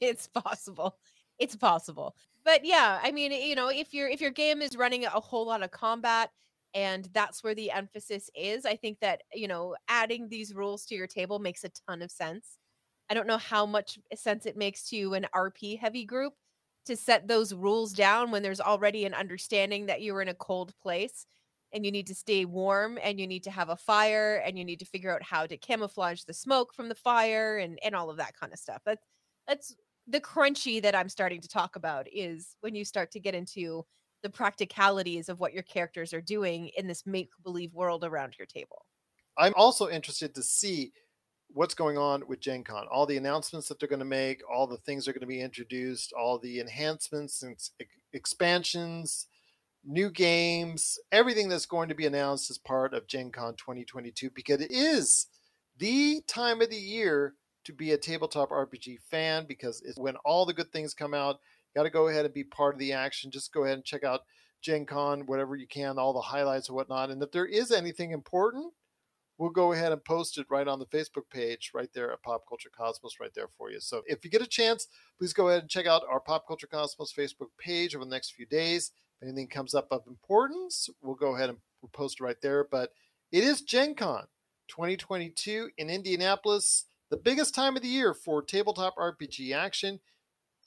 [0.00, 0.98] it's possible.
[1.38, 2.16] It's possible.
[2.46, 5.46] But yeah, I mean, you know, if your if your game is running a whole
[5.46, 6.30] lot of combat
[6.74, 10.96] and that's where the emphasis is, I think that, you know, adding these rules to
[10.96, 12.58] your table makes a ton of sense.
[13.10, 16.34] I don't know how much sense it makes to an RP heavy group
[16.86, 20.74] to set those rules down when there's already an understanding that you're in a cold
[20.82, 21.26] place
[21.72, 24.64] and you need to stay warm and you need to have a fire and you
[24.64, 28.10] need to figure out how to camouflage the smoke from the fire and and all
[28.10, 28.82] of that kind of stuff.
[28.86, 29.04] That's
[29.48, 29.74] that's
[30.06, 33.84] the crunchy that I'm starting to talk about is when you start to get into
[34.22, 38.46] the practicalities of what your characters are doing in this make believe world around your
[38.46, 38.86] table.
[39.36, 40.92] I'm also interested to see
[41.48, 42.86] what's going on with Gen Con.
[42.90, 45.26] All the announcements that they're going to make, all the things that are going to
[45.26, 47.56] be introduced, all the enhancements and
[48.12, 49.26] expansions,
[49.84, 54.60] new games, everything that's going to be announced as part of Gen Con 2022 because
[54.60, 55.26] it is
[55.78, 57.34] the time of the year
[57.66, 61.40] to be a tabletop RPG fan because it's when all the good things come out.
[61.74, 63.30] Got to go ahead and be part of the action.
[63.30, 64.22] Just go ahead and check out
[64.62, 67.10] Gen Con, whatever you can, all the highlights and whatnot.
[67.10, 68.72] And if there is anything important,
[69.38, 72.44] we'll go ahead and post it right on the Facebook page, right there at Pop
[72.48, 73.80] Culture Cosmos, right there for you.
[73.80, 74.86] So if you get a chance,
[75.18, 78.32] please go ahead and check out our Pop Culture Cosmos Facebook page over the next
[78.32, 78.92] few days.
[79.20, 81.58] If anything comes up of importance, we'll go ahead and
[81.92, 82.66] post it right there.
[82.70, 82.90] But
[83.32, 84.26] it is Gen Con
[84.68, 90.00] 2022 in Indianapolis, the biggest time of the year for tabletop RPG action.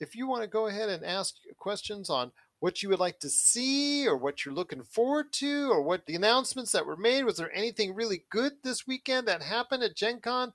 [0.00, 3.30] If you want to go ahead and ask questions on what you would like to
[3.30, 7.24] see or what you're looking forward to or what the announcements that were made.
[7.24, 10.52] Was there anything really good this weekend that happened at Gen Con?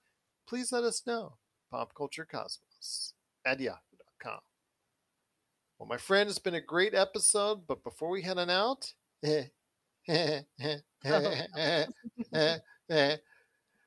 [0.47, 1.33] Please let us know.
[1.73, 3.13] PopCultureCosmos
[3.45, 4.39] at yahoo.com.
[5.79, 8.93] Well, my friend, it's been a great episode, but before we head on out,
[10.07, 11.85] oh.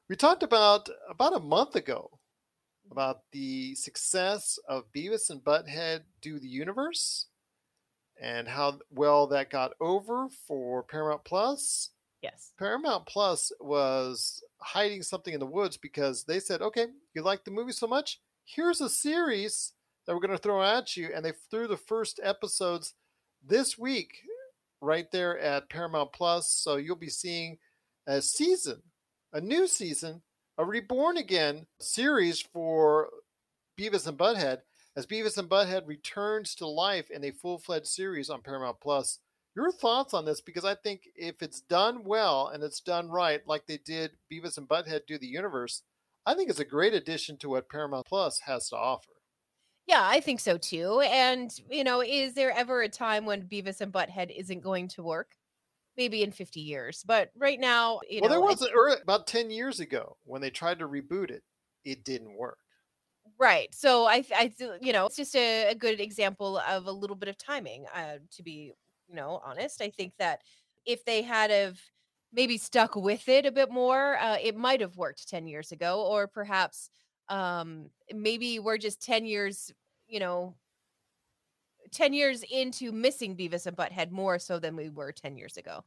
[0.08, 2.10] we talked about about a month ago
[2.90, 7.26] about the success of Beavis and Butthead Do the Universe
[8.20, 11.90] and how well that got over for Paramount Plus.
[12.22, 12.52] Yes.
[12.58, 17.50] Paramount Plus was hiding something in the woods because they said, okay, you like the
[17.50, 18.20] movie so much?
[18.44, 19.74] Here's a series
[20.06, 21.10] that we're going to throw at you.
[21.14, 22.94] And they threw the first episodes
[23.46, 24.22] this week
[24.80, 26.50] right there at Paramount Plus.
[26.50, 27.58] So you'll be seeing
[28.06, 28.82] a season,
[29.32, 30.22] a new season,
[30.56, 33.08] a Reborn Again series for
[33.78, 34.58] Beavis and Butthead
[34.96, 39.20] as Beavis and Butthead returns to life in a full fledged series on Paramount Plus.
[39.54, 40.40] Your thoughts on this?
[40.40, 44.58] Because I think if it's done well and it's done right, like they did Beavis
[44.58, 45.82] and Butthead do the universe,
[46.26, 49.12] I think it's a great addition to what Paramount Plus has to offer.
[49.86, 51.00] Yeah, I think so too.
[51.00, 55.02] And, you know, is there ever a time when Beavis and Butthead isn't going to
[55.02, 55.30] work?
[55.98, 57.04] Maybe in 50 years.
[57.06, 60.40] But right now, you well, know, there I was a- about 10 years ago when
[60.40, 61.44] they tried to reboot it,
[61.84, 62.58] it didn't work.
[63.38, 63.72] Right.
[63.74, 67.28] So I, I, you know, it's just a, a good example of a little bit
[67.28, 67.86] of timing.
[67.94, 68.72] Uh, to be,
[69.06, 70.42] you know, honest, I think that
[70.84, 71.80] if they had of
[72.32, 76.04] maybe stuck with it a bit more, uh, it might have worked ten years ago,
[76.06, 76.90] or perhaps
[77.30, 79.70] um maybe we're just 10 years
[80.06, 80.56] you know
[81.92, 85.84] 10 years into missing beavis and butthead more so than we were 10 years ago.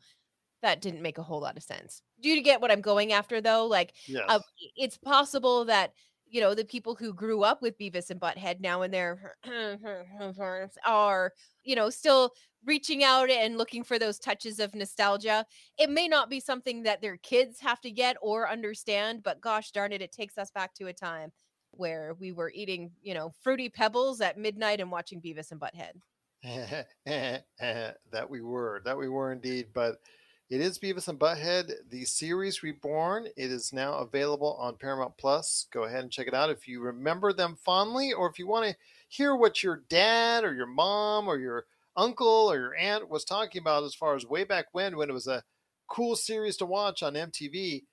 [0.61, 2.03] That didn't make a whole lot of sense.
[2.21, 3.65] Do you get what i'm going after though?
[3.65, 4.27] Like Yes.
[4.27, 4.39] uh,
[4.75, 5.93] it's possible that
[6.27, 9.35] you know the people who grew up with beavis and butthead now in their
[10.85, 11.33] are
[11.63, 12.31] you know still
[12.63, 15.45] reaching out and looking for those touches of nostalgia.
[15.79, 19.71] It may not be something that their kids have to get or understand but gosh
[19.71, 21.31] darn it it takes us back to a time
[21.71, 25.93] where we were eating you know fruity pebbles at midnight and watching beavis and butthead
[26.43, 28.81] that we were.
[28.85, 29.67] That we were indeed.
[29.73, 29.99] But
[30.49, 33.27] it is Beavis and Butthead, the series reborn.
[33.37, 35.67] It is now available on Paramount Plus.
[35.71, 38.69] Go ahead and check it out if you remember them fondly, or if you want
[38.69, 38.75] to
[39.07, 41.65] hear what your dad or your mom or your
[41.95, 45.13] uncle or your aunt was talking about as far as way back when, when it
[45.13, 45.43] was a
[45.87, 47.83] cool series to watch on MTV.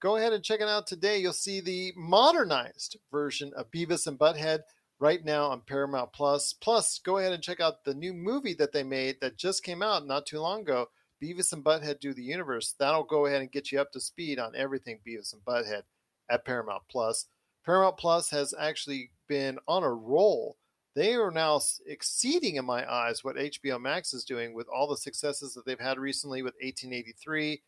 [0.00, 1.18] Go ahead and check it out today.
[1.18, 4.60] You'll see the modernized version of Beavis and Butthead
[4.98, 6.54] right now on Paramount Plus.
[6.54, 9.82] Plus, go ahead and check out the new movie that they made that just came
[9.82, 10.86] out not too long ago,
[11.22, 12.74] Beavis and Butthead Do the Universe.
[12.78, 15.82] That'll go ahead and get you up to speed on everything Beavis and Butthead
[16.30, 17.26] at Paramount Plus.
[17.66, 20.56] Paramount Plus has actually been on a roll.
[20.94, 24.96] They are now exceeding, in my eyes, what HBO Max is doing with all the
[24.96, 27.60] successes that they've had recently with 1883.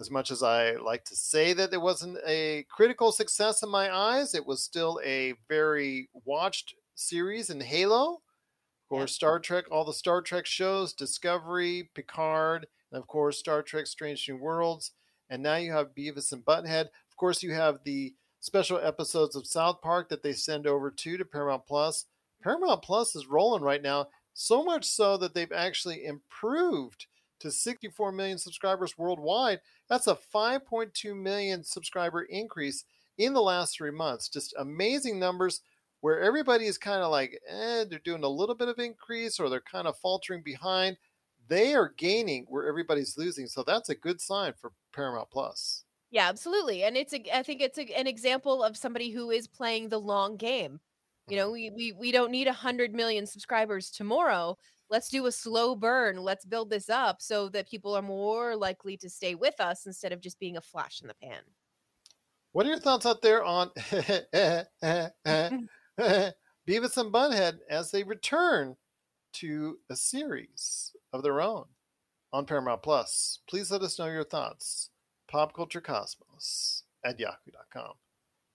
[0.00, 3.94] As much as I like to say that it wasn't a critical success in my
[3.94, 8.14] eyes, it was still a very watched series in Halo.
[8.14, 13.62] Of course, Star Trek, all the Star Trek shows, Discovery, Picard, and of course, Star
[13.62, 14.92] Trek Strange New Worlds.
[15.30, 16.86] And now you have Beavis and Butthead.
[16.86, 21.16] Of course, you have the special episodes of South Park that they send over to
[21.16, 22.06] to Paramount Plus.
[22.42, 27.06] Paramount Plus is rolling right now, so much so that they've actually improved
[27.40, 29.60] to 64 million subscribers worldwide.
[29.88, 32.84] That's a 5.2 million subscriber increase
[33.18, 34.28] in the last three months.
[34.28, 35.60] Just amazing numbers
[36.00, 39.48] where everybody is kind of like, eh, they're doing a little bit of increase or
[39.48, 40.96] they're kind of faltering behind.
[41.48, 43.46] They are gaining where everybody's losing.
[43.46, 45.84] So that's a good sign for Paramount Plus.
[46.10, 46.84] Yeah, absolutely.
[46.84, 49.98] And it's a I think it's a, an example of somebody who is playing the
[49.98, 50.78] long game.
[51.28, 54.56] You know, we we we don't need a 100 million subscribers tomorrow.
[54.90, 56.16] Let's do a slow burn.
[56.16, 60.12] Let's build this up so that people are more likely to stay with us instead
[60.12, 61.40] of just being a flash in the pan.
[62.52, 64.66] What are your thoughts out there on Beavis
[65.26, 65.68] and
[66.68, 68.76] Butthead as they return
[69.34, 71.64] to a series of their own
[72.32, 73.40] on Paramount Plus?
[73.48, 74.90] Please let us know your thoughts.
[75.32, 77.94] PopCultureCosmos at yahoo.com.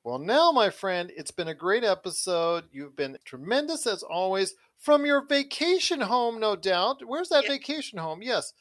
[0.06, 2.66] Well, now, my friend, it's been a great episode.
[2.72, 7.02] You've been tremendous as always from your vacation home, no doubt.
[7.06, 8.22] Where's that vacation home?
[8.22, 8.54] Yes.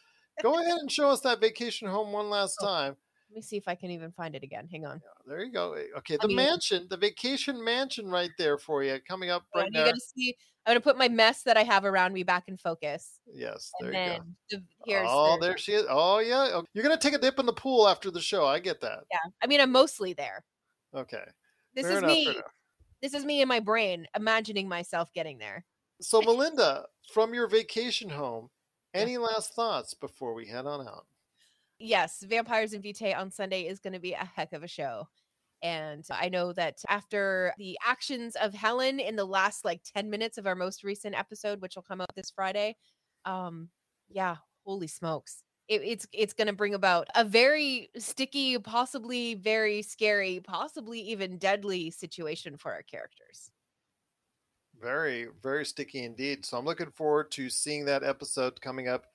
[0.42, 2.96] Go ahead and show us that vacation home one last oh, time.
[3.30, 4.68] Let me see if I can even find it again.
[4.70, 5.00] Hang on.
[5.26, 5.74] There you go.
[5.74, 9.44] Eh, okay, I the mean- mansion, the vacation mansion right there for you, coming up
[9.54, 9.84] Oh, right and now.
[9.86, 10.34] got to see.
[10.66, 13.20] I'm gonna put my mess that I have around me back in focus.
[13.32, 14.12] Yes, And there you go.
[14.14, 15.86] then the, here's oh, the- there she is.
[15.88, 16.48] Oh, yeah.
[16.52, 18.44] Oh, You're going to take a dip in the pool after the show.
[18.44, 19.00] I get that.
[19.10, 19.30] yeah.
[19.42, 20.44] I mean, I'm mostly there.
[20.94, 21.24] Okay.
[21.74, 22.36] This Fair is enough, me.
[23.00, 25.64] This is me in my brain imagining myself getting there.
[26.00, 28.50] So, Melinda, from your vacation home,
[28.94, 31.06] any last thoughts before we head on out?
[31.78, 35.08] yes, Vampires and Vitae on Sunday is going to be a heck of a show.
[35.62, 40.38] And I know that after the actions of Helen in the last like 10 minutes
[40.38, 42.76] of our most recent episode, which will come out this Friday,
[43.24, 43.68] um,
[44.08, 45.42] yeah, holy smokes.
[45.66, 51.38] It, it's it's going to bring about a very sticky, possibly very scary, possibly even
[51.38, 53.50] deadly situation for our characters.
[54.80, 56.44] Very, very sticky indeed.
[56.46, 59.06] So I'm looking forward to seeing that episode coming up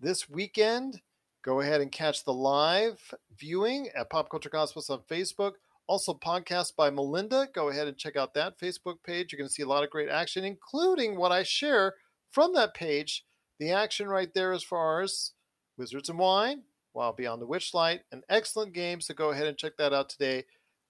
[0.00, 1.00] this weekend.
[1.42, 5.52] Go ahead and catch the live viewing at Pop Culture Cosmos on Facebook.
[5.86, 7.48] Also, podcast by Melinda.
[7.54, 9.32] Go ahead and check out that Facebook page.
[9.32, 11.94] You're going to see a lot of great action, including what I share
[12.30, 13.24] from that page.
[13.58, 15.32] The action right there, as far as
[15.76, 16.62] Wizards and Wine,
[16.94, 19.00] Wild Beyond the Witchlight, an excellent game.
[19.00, 20.44] So go ahead and check that out today,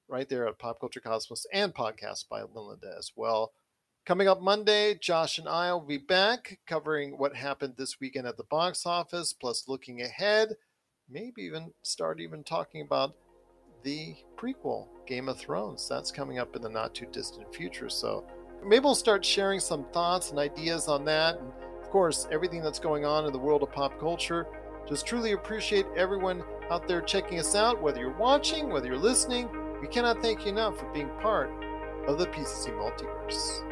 [0.08, 3.52] right there at Pop Culture Cosmos and podcast by Melinda as well.
[4.04, 8.36] Coming up Monday, Josh and I will be back covering what happened this weekend at
[8.36, 10.56] the box office, plus looking ahead,
[11.08, 13.14] maybe even start even talking about
[13.84, 15.88] the prequel, Game of Thrones.
[15.88, 17.88] That's coming up in the not too distant future.
[17.88, 18.26] So
[18.66, 21.38] maybe we'll start sharing some thoughts and ideas on that.
[21.38, 24.48] And of course, everything that's going on in the world of pop culture.
[24.88, 26.42] Just truly appreciate everyone
[26.72, 29.48] out there checking us out, whether you're watching, whether you're listening.
[29.80, 31.52] We cannot thank you enough for being part
[32.08, 33.71] of the PCC multiverse.